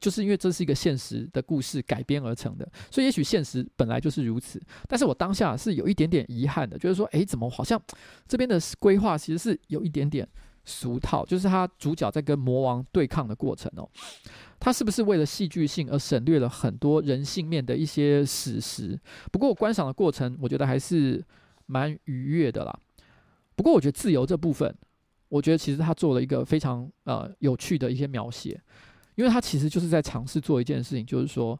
[0.00, 4.60] 就是因为这是一个现实的故事改编而成的，所以也许现实本来就是如此。
[4.88, 7.80] 但是我当下是有一点点遗憾的，就是说，诶，怎么好像
[8.28, 10.28] 这边的规划其实是有一点点。
[10.66, 13.88] 俗套，就是他主角在跟魔王对抗的过程哦，
[14.58, 18.98] 他是不是为了戏剧性而省略了很多人性面的一些史实？
[19.30, 21.24] 不过我观赏的过程，我觉得还是
[21.66, 22.78] 蛮愉悦的啦。
[23.54, 24.74] 不过我觉得自由这部分，
[25.28, 28.60] 我觉得其实他做了一个非常呃有趣的一些描写，
[29.14, 31.58] 因为他其实就是在尝试做一件事情，就是说，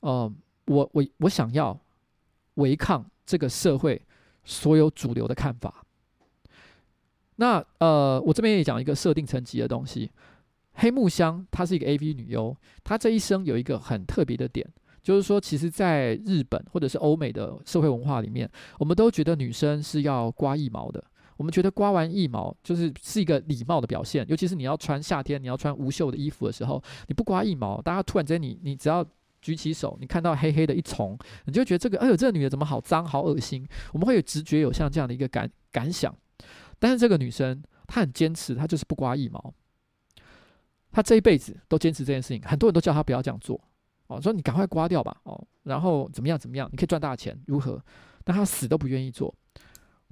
[0.00, 0.32] 呃，
[0.66, 1.78] 我我我想要
[2.54, 4.00] 违抗这个社会
[4.42, 5.84] 所有主流的看法。
[7.40, 10.10] 那呃，我这边也讲一个设定层级的东西。
[10.74, 14.66] 黑木香她是一个 AV 女优，她这一生有一个很特别的点，
[15.02, 18.48] 就是说，其实，在日本或者是欧美的社会文化里面，
[18.78, 21.02] 我们都觉得女生是要刮腋毛的。
[21.36, 29.04] 我们觉得刮完腋毛就是是一个礼貌的表现，尤其是你要穿夏天你要穿无袖的衣服的时候，你不刮腋毛，大家突然间你你只要
[29.40, 31.16] 举起手，你看到黑黑的一丛，
[31.46, 33.66] 你就觉得这个哎呦，这个女的怎么好脏好恶心？
[33.92, 36.14] 我们会有直觉有像这样的一个感感想。
[36.78, 39.54] 但是这个女生她很坚持，她就是不刮腋毛。
[40.90, 43.60] 她这一辈子都坚持这件事情，很多人都叫她不要这样做
[44.06, 47.82] 哦，说你赶快刮掉吧哦，然后怎么样怎么样，你可以赚大钱如何？
[48.24, 49.34] 但她死都不愿意做。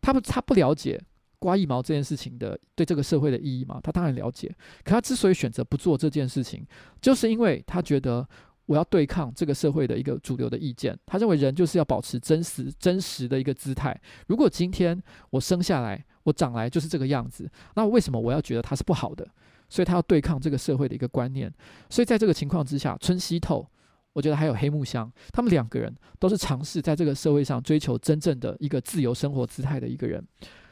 [0.02, 1.02] 她不，她不了解
[1.38, 3.80] 刮腋毛这件事情的对这个社会的意义吗？
[3.82, 6.66] 她当然了解，可她之所以选择不做这件事情，
[7.00, 8.28] 就是因为她觉得
[8.66, 10.98] 我要对抗这个社会的一个主流的意见。
[11.06, 13.98] 他认为人就是要保持真实真实的一个姿态。
[14.26, 19.26] 如果今天我生下来，我长来就是这个样子，那为什么我要觉得他是不好的？
[19.68, 21.52] 所以他要对抗这个社会的一个观念。
[21.88, 23.66] 所以在这个情况之下，村西透，
[24.12, 30.24] 我觉得还有黑木香，他们两个人都是尝试在这个社会上追求真正的一个自由生活姿态的一个人。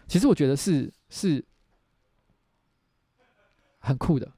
[0.06, 1.44] 其实我觉得是是
[3.78, 4.30] 很酷的。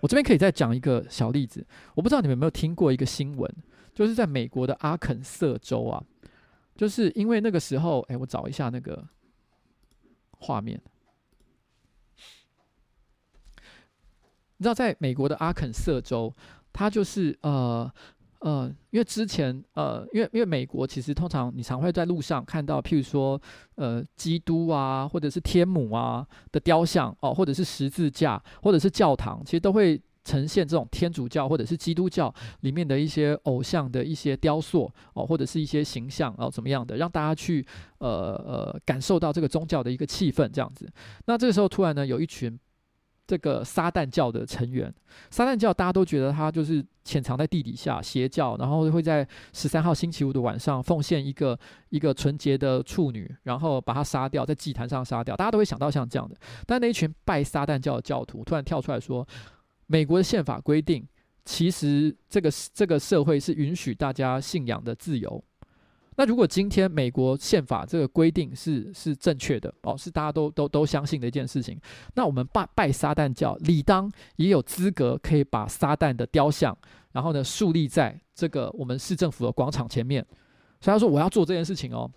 [0.00, 3.50] 我这边可以再讲一个小例子，我不知道你们有没有听过一个新闻，
[3.94, 6.02] 就是在美国的阿肯色州啊，
[6.76, 9.06] 就是因为那个时候，哎，我找一下那个。
[10.42, 10.80] 画面，
[14.56, 16.34] 你知道，在美国的阿肯色州，
[16.72, 17.92] 它就是呃
[18.40, 23.40] 呃，因为之前呃，因为因为美国其实通常你常会在路上看到，譬如说
[23.76, 30.00] 呃，基督啊，或者是天母啊的雕像哦，或者是十字架，或者是教堂，其实都会。
[30.22, 37.66] 呈现这种天主教或者是基督教里面的一些偶像的一些雕塑哦，或者是一些形象哦，怎么样的，让大家去
[37.98, 40.86] 呃呃感受到这个宗教的一个气氛这样子。
[41.24, 42.56] 那这个时候突然呢，有一群
[43.30, 44.92] 这个撒旦教的成员。
[45.30, 51.56] 撒旦教大家都觉得他就是潜藏在地底下邪教，然后会在十三号星期五的晚上奉献一个
[51.90, 55.36] 一个纯洁的处女，然后把她杀掉，在祭坛上杀掉。
[55.36, 56.34] 大家都会想到像这样的。
[56.66, 59.24] 但那一群拜撒旦教的教徒突然跳出来说，
[59.86, 61.06] 美国的宪法规定，
[61.44, 65.44] 其实这个这个社会是允许大家信仰的自由。
[66.20, 71.80] 那如果今天美国宪法这个规定是是正确的哦，是大家都都都相信的一件事情，
[72.14, 76.76] 那我们拜拜撒旦教，理当也有资格可以把撒旦的雕像，
[77.12, 80.22] 然后呢树立在这个我们市政府的广场前面。
[80.82, 82.10] 所以他说我要做这件事情哦。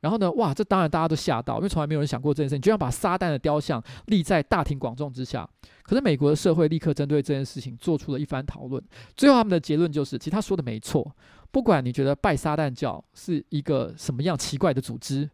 [0.00, 5.48] 然后呢，哇，这当然大家都吓到，因为从来没有人想过这件事情，居然把撒旦的雕像立在大庭广众之下。
[5.82, 8.82] 可是美国的社会立刻针对这件事情做出了一番讨论，
[9.16, 11.10] 最后他们的结论就是，其实他说的没错。
[11.52, 15.28] 不管你觉得拜撒旦教是一个什么样奇怪的组织，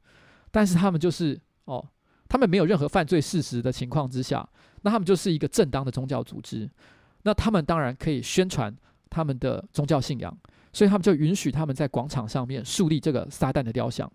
[0.50, 1.88] 但是他们就是哦，
[2.28, 4.46] 他们没有任何犯罪事实的情况之下，
[4.82, 6.68] 那他们就是一个正当的宗教组织。
[7.22, 8.76] 那他们当然可以宣传
[9.08, 10.36] 他们的宗教信仰，
[10.72, 14.10] 所以他们就允许他们在广场上面树立这个撒旦的雕像。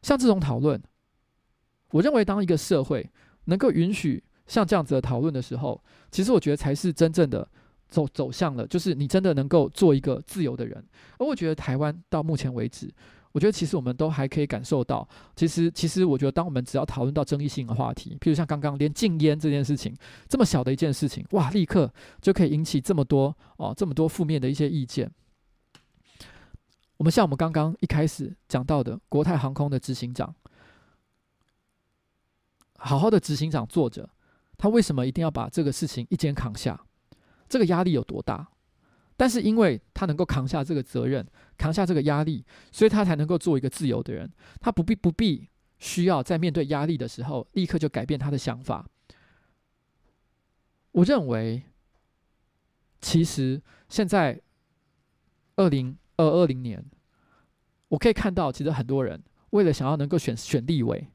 [0.00, 0.82] 像这种讨论，
[1.90, 3.10] 我认为当一个社会
[3.44, 7.46] 能够允许像这样子的讨论的时候，其实我觉得才是真正的。
[7.88, 10.84] 走走向了，就是你真的能够做一个自由的人。
[11.18, 12.92] 而我觉得台湾到目前为止，
[13.32, 19.94] 我觉得其实我们都还可以感受到，其实其实我觉得，当我们只要讨论到争议性的话题，譬如像刚刚连禁烟这件事情，
[20.28, 25.10] 这么小的一件事情，哇，立刻就可以引起这么多哦，这么多负面的一些意见。
[26.96, 30.34] 我们像我们刚刚一开始讲到的国泰航空的执行长，
[32.78, 34.08] 好好的执行长坐着，
[34.56, 36.80] 他为什么一定要把这个事情一肩扛下？
[37.48, 38.48] 这个压力有多大？
[39.18, 44.30] 但是因为他能够扛下这个责任，扛下这个压力，所以他才能够做一个自由的人。
[44.60, 45.48] 他不必不必
[45.78, 48.86] 需要在面对压力的时候立刻就改变他的想法。
[50.92, 51.62] 我认为，
[53.00, 54.38] 其实现在
[55.56, 56.84] 二零二二零年，
[57.88, 61.08] 我可以看到，其实很多人为了想要能够选选立委，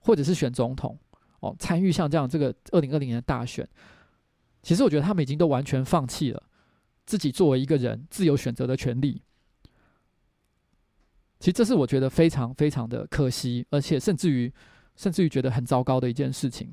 [0.00, 0.98] 或者是选总统，
[1.38, 3.68] 哦，参与像这样这个二零二零年的大选。
[4.62, 6.42] 其实我觉得他们已经都完全放弃了
[7.04, 9.20] 自己作为一个人自由选择的权利。
[11.40, 14.52] 其实这是我觉得非常非常的可惜，而且甚至于
[14.94, 16.72] 甚至于觉得很糟糕的一件事情。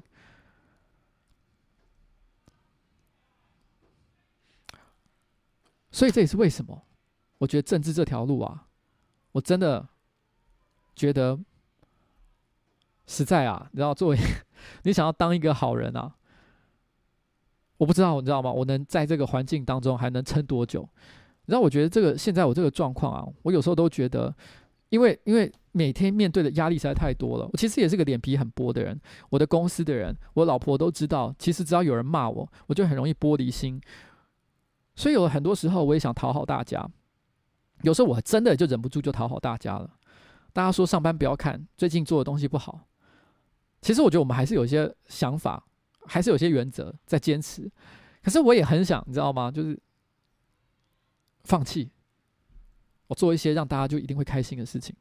[5.92, 6.86] 所以这也是为什么
[7.40, 8.68] 我觉得政治这条路啊，
[9.32, 9.90] 我真的
[10.96, 11.40] 觉得
[13.08, 14.18] 实在啊，你知道，作为
[14.84, 16.16] 你想要当一个好人啊。
[17.80, 18.52] 我不知道，你知道吗？
[18.52, 20.88] 我能在这个环境当中还能撑多久？
[21.46, 24.36] 然后我觉得这个现在我这个状况啊，我有时候都觉得，
[24.90, 27.50] 因为因为每天面对的压力实在太多了。
[27.54, 29.00] 我其实也是个脸皮很薄的人，
[29.30, 33.80] 我的公司的人，我老婆都知道，其实只要有人骂我，我就很容易玻璃心。
[34.96, 36.86] 所以有很多时候我也想讨好大家，
[37.84, 39.90] 有时候我真的就忍不住就讨好大家了。
[40.52, 42.82] 大家说上班不要看最近做的东西不好，
[43.82, 45.66] 其实我觉得我们还是有一些想法。
[46.06, 47.70] 还是有些原则在坚持，
[48.24, 49.52] 可是我也很想，你知道吗？
[49.52, 49.80] 就是
[51.44, 51.92] 放弃，
[53.08, 54.96] 我做一些让大家就一定会开心的事情。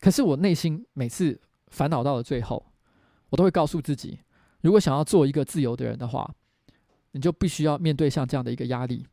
[0.00, 2.72] 可是我内心每次烦恼到了最后，
[3.30, 4.18] 我都会告诉自己：
[4.62, 6.34] 如果想要做一个自由的人的话，
[7.12, 9.06] 你就必须要面对像这样的一个压力，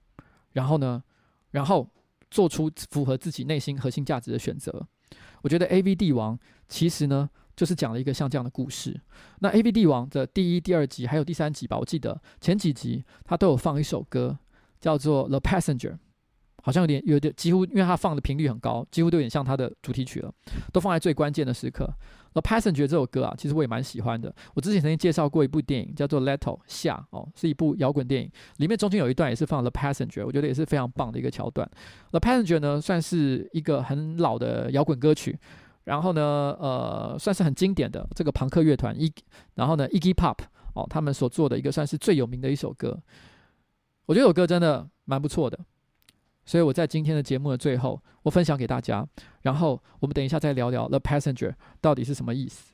[0.54, 1.04] 然后呢，
[1.52, 1.90] 然后
[2.32, 4.88] 做出符合自己内心核心价值的选择。
[5.42, 7.30] 我觉得 AV 帝王其实呢。
[7.56, 9.00] 就是讲了一个像这样的故事。
[9.40, 14.38] 那《AV 帝王》的第一、第二集还有第三集吧，我记得前几集他都有放一首歌，
[14.80, 15.92] 叫做《The Passenger》，
[16.64, 20.34] 好像有点有点几乎，因为他放的频率很高，几乎都有点像他的主题曲了，
[20.74, 21.86] 都放在最关键的时刻。
[22.42, 24.36] 《The Passenger》这首歌啊，其实我也蛮喜欢的。
[24.56, 31.66] 我之前曾经介绍过一部电影，叫做《Little》下哦，是一部摇滚电影，里面中间有一段也是放《The Passenger》，我觉得也是非常棒的一个桥段。
[32.12, 35.40] 《The Passenger》呢，算是一个很老的摇滚歌曲。
[35.86, 36.22] 然后呢，
[36.60, 39.12] 呃，算是很经典的这个朋克乐团一，
[39.54, 40.38] 然后呢，Iggy Pop
[40.74, 43.02] 哦，他们所做的一个算是最有名的一首歌，
[44.06, 45.58] 我觉得这首歌真的蛮不错的，
[46.46, 49.08] 所以我在今天的节目的最后，我分享给大家，
[49.44, 52.74] 然后我们等一下再聊聊 The Passenger 到底是什么意思。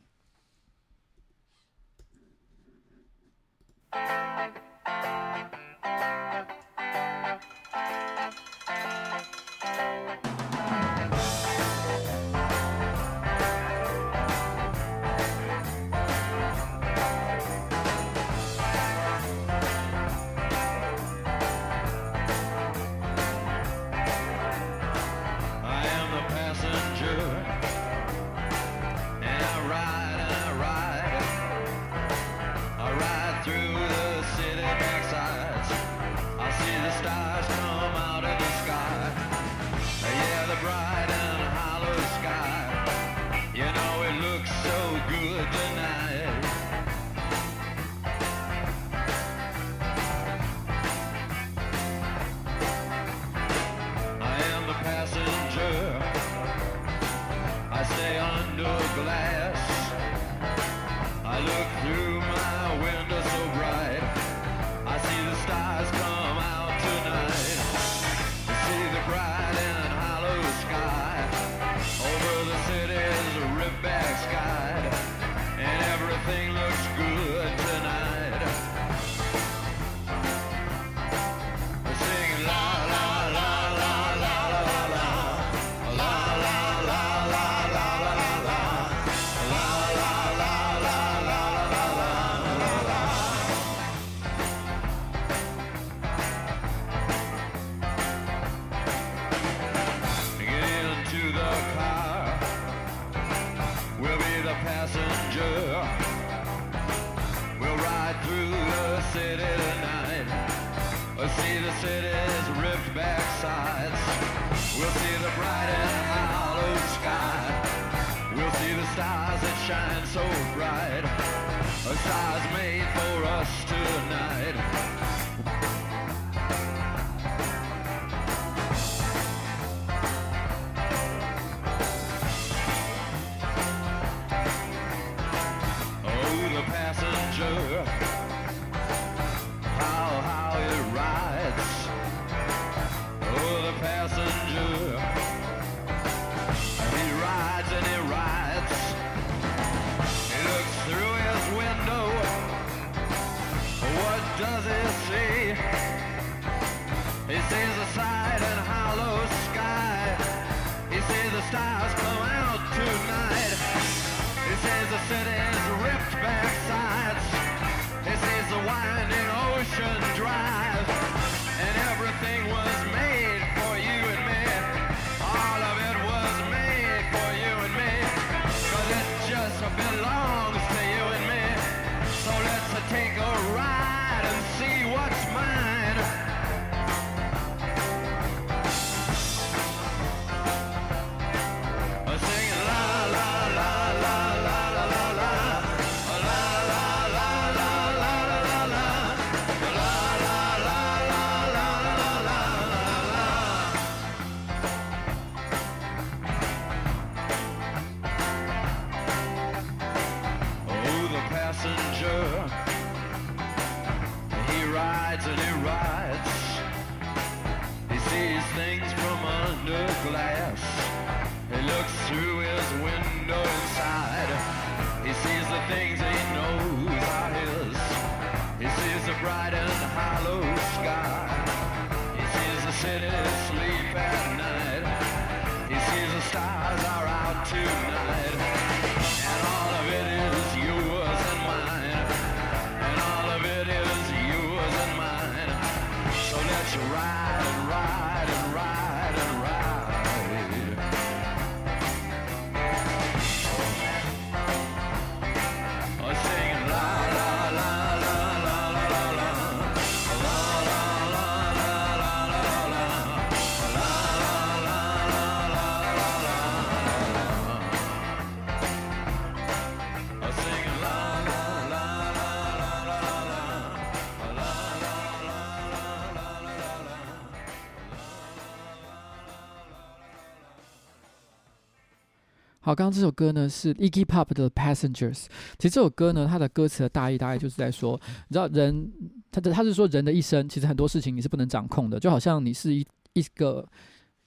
[282.72, 285.26] 好，刚刚这首歌呢是 Iggy Pop 的 Passengers。
[285.58, 288.00] 其实这首歌呢，它的歌词的大意大概就是在说，
[288.30, 288.90] 你知道人，
[289.30, 293.68] 他的他是说人的一生，其实很多事情你是不能掌控的，就好像你是一一个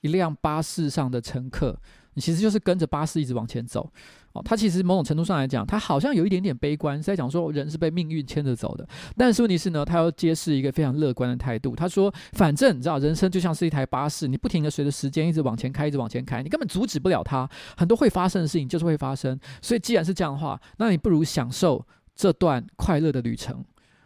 [0.02, 1.74] 一辆巴士上的乘客，
[2.14, 3.90] 你其实就是跟着巴士一直往前走。
[4.32, 8.84] 哦，他其实某种程度上来讲，他好像有一点点悲观，是在讲说人是被命运牵着走的。
[9.16, 11.76] 但是问题是呢，他要揭示一个非常乐观的态度。
[11.76, 17.48] 他说，反正你知道，人生就像是一台巴士，你不停的随着时间一直往前开，一直往前开，你根本阻止不了它。
[17.76, 19.38] 很多会发生的事情就是会发生。
[19.62, 21.86] 所以既然是这样的话，那你不如享受
[22.16, 23.64] 这段快乐的旅程。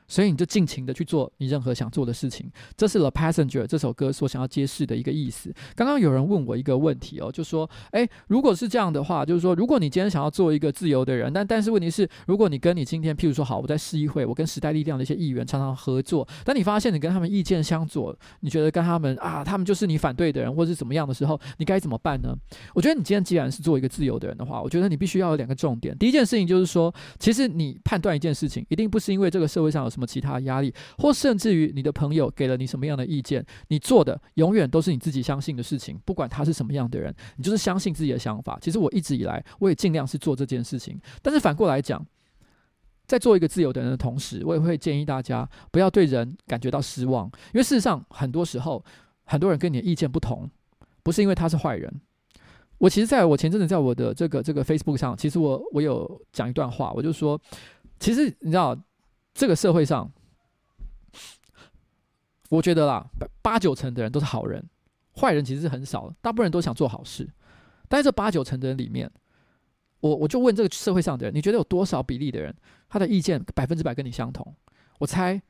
[0.09, 5.55] 所以你就尽情的去做你任何想做的事情，这是《The Passenger》这首歌所想要揭示的一个意思。
[5.77, 22.35] 刚刚有人问我一个问题哦，就说：诶，如果是这样的话，就是说，如果你今天想要做一个自由的人，但但是问题是，如果你跟你今天，譬如说，好，我在市议会，我跟时代力量的一些议员常常合作，但你发现你跟他们意见相左，你觉得跟他们啊，他们就是你反对的人，或是怎么样的时候，你该怎么办呢？
[22.75, 25.97] 我觉得你今天既然是做一个自由的人的话，我觉得你必须要有两个重点。
[25.99, 38.57] 第一件事情就是说，其实你判断一件事情，一定不是因为这个社会上有什么什么其他压力，或甚至于你的朋友给了你什么样的意见，你做的永远都是你自己相信的事情，不管他是什么样的人，你就是相信自己的想法。
[38.63, 40.97] 其实我一直以来，我也尽量是做这件事情。
[41.21, 42.07] 但是反过来讲，
[43.07, 48.85] 在做一个自由的人的同时，我也会建议大家不要对人感觉到失望，因为事实上很多时候，
[49.25, 50.49] 很多人跟你的意见不同，
[51.03, 51.93] 不是因为他是坏人。
[52.79, 57.37] 我其实在我前阵子在我的这个这个 Facebook 上，其实我我有讲一段话，我就说，
[57.99, 58.77] 其实你知道
[59.39, 60.11] 这个社会上。
[62.51, 63.07] 我觉得啦，
[63.41, 64.69] 八九成的人都是好人，
[65.15, 67.29] 坏人其实是很少，大部分人都想做好事。
[67.89, 69.09] 但是这八九成的人里面，
[70.01, 72.53] 我我就问这个社会上的人，你觉得有多少比例的人，
[72.89, 74.53] 他的意见百分之百跟你相同？
[74.99, 75.41] 我猜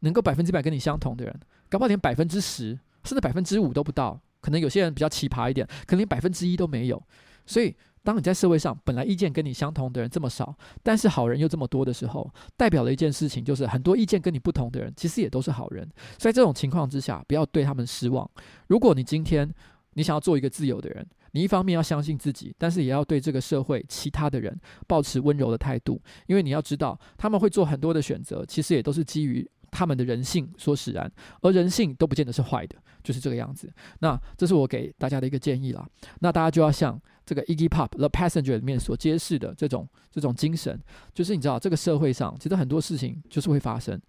[0.00, 4.20] 能够百分之百跟你相同的人，搞不好连百分之十甚至百分之五都不到。
[4.40, 7.02] 可能有些人比较奇葩一点，可能连百分之一都没有。
[7.44, 7.74] 所以
[8.04, 15.88] 当你在社会上本来意见跟你相同的人这么少，但是好人又这么多的时候，代表了一件事情，就是很多意见跟你不同的人，其实也都是好人。
[16.16, 18.28] 在这种情况之下，不要对他们失望。
[18.66, 19.48] 如果你今天
[19.94, 31.10] 你想要做一个自由的人，你一方面要相信自己，但是也要对这个社会其他的人保持温柔的态度，因为你要知道，他们会做很多的选择，其实也都是基于他们的人性所使然，
[31.40, 33.72] 而人性都不见得是坏的，就是这个样子。
[34.00, 35.88] 那这是我给大家的一个建议啦。
[36.20, 37.00] 那大家就要像
[37.32, 40.78] 这个 Iggy Pop The Passenger 里面所揭示的这种这种精神，
[41.14, 44.00] 就是你知道这个社会上其实很多事情就是会发生，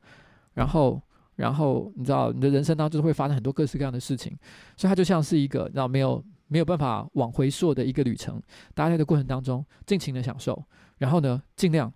[0.54, 1.02] 然后
[1.36, 4.38] 然后你知道你的人生当中就是会发生很多各式各样的事情，
[4.76, 6.24] 所以它就像是一个你知道没有。
[6.48, 8.40] 没有办法往回溯的一个旅程，
[8.76, 10.64] 大家在这过程当中尽情的享受，
[11.00, 11.92] 然后呢，尽量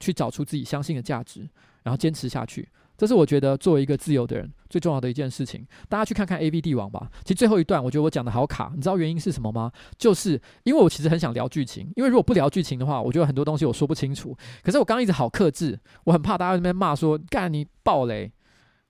[0.00, 1.48] 去找出自己相信的价值，
[1.84, 2.68] 然后坚持下去。
[3.02, 5.66] 这是我觉得作为一个自由的人最重要的一件事情。
[5.88, 7.10] 大家去看看 AV 帝王吧。
[7.24, 9.72] 其实最后一段，我觉得我讲的好卡，你知道原因是什么吗？
[9.98, 14.38] 就是因为我其实很想聊剧情，因为如果不聊剧情的话，我觉得很多东西我说不清楚。
[14.62, 18.30] 可是我刚刚一直好克制，我很怕大家那边骂说干你爆雷。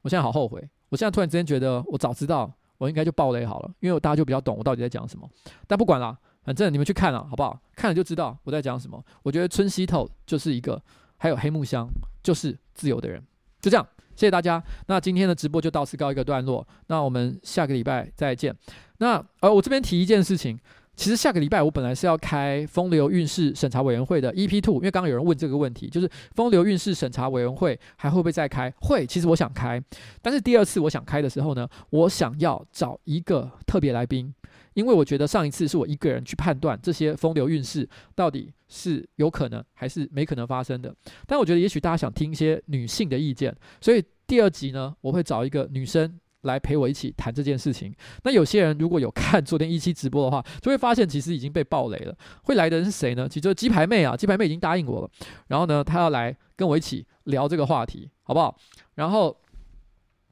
[0.03, 0.61] 我现在好后悔，
[0.91, 2.53] 我现在突然之间觉得我早知道。
[2.77, 5.27] 我应该就爆雷好了，因为大家就比较懂我到底在讲什么。
[5.67, 7.59] 但不管了，反正你们去看了，好不好？
[7.75, 9.03] 看了就知道我在讲什么。
[9.23, 10.83] 我觉得春熙透就是一个，
[11.17, 11.89] 还有黑木香
[12.23, 13.25] 就是自由的人。
[13.61, 14.63] 就这样，谢谢大家。
[14.87, 16.67] 那今天的直播就到此告一个段落。
[16.89, 18.55] 那我们下个礼拜再见。
[18.99, 20.59] 那呃，我这边提一件事情。
[20.95, 28.71] 其实下个礼拜我本来是要开风流韵事审查委员会的 EP Two，因为刚刚有人问这个问题，就是风流韵事审查委员会还会不会再开？
[28.83, 29.83] 会，其实我想开，
[30.21, 34.33] 但是第二次我想开的时候呢，我想要找一个特别来宾，
[34.75, 40.95] 因为我觉得上一次是我一个人去判断这些风流韵事到底是有可能还是没可能发生的，
[41.27, 46.19] 但我觉得也许大家想听一些女性的意见，所以第二集呢，我会找一个女生。
[46.43, 47.95] 来陪我一起谈这件事情。
[48.25, 52.13] 那有些人如果有看昨天一期直播的话，就会发现其实已经被爆雷了。
[52.43, 53.29] 会来的人是谁呢？
[53.29, 55.09] 其实就鸡排妹啊，鸡排妹已经答应我了。
[55.47, 58.59] 然后呢，她要来跟我一起聊这个话题，好不好？
[58.97, 59.37] 然后，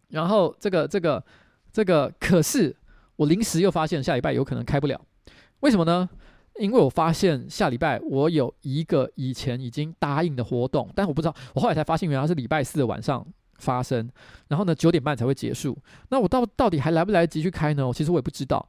[0.08, 1.24] 然后这个这个
[1.72, 2.74] 这个，可是
[3.20, 4.98] 我临时又发现下礼拜有可能开不了。
[5.60, 6.08] 为什么呢？
[6.58, 13.26] 因为我发现下礼拜我有一个以前已经答应的活动，但我不知道，我后来才发现原来是礼拜四的晚上。
[13.58, 14.08] 发生，
[14.48, 15.76] 然后呢，九点半才会结束。
[16.08, 17.92] 那我到到底还来不来得及去开呢？
[17.94, 18.66] 其实我也不知道，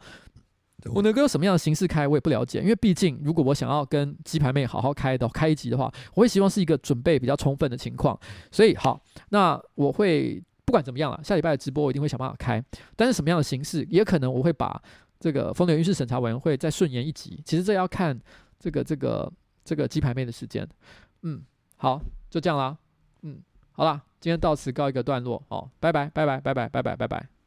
[0.94, 2.60] 我能够用什么样的形式开，我也不了解。
[2.60, 8.20] 因为毕竟，如果我想要跟鸡排妹好好开的开一集的话，我会希望是一个准备比较充分的情况。
[8.52, 12.64] 所以好，那我会不管怎么样了，下礼拜的直播我一定会想办法开。
[12.96, 14.82] 但是什么样的形式，也可能我会把
[15.20, 17.42] 这个风流韵事审查委员会再顺延一集。
[17.44, 18.18] 其实这要看
[18.58, 19.30] 这个这个
[19.66, 20.66] 这个鸡排妹的时间。
[21.24, 21.42] 嗯，
[21.76, 22.78] 好，就这样啦。
[23.24, 23.42] 嗯，
[23.74, 24.02] 好啦。
[24.22, 27.41] 今天到此告一个段落，哦，拜拜，拜拜，拜拜，拜拜，拜拜。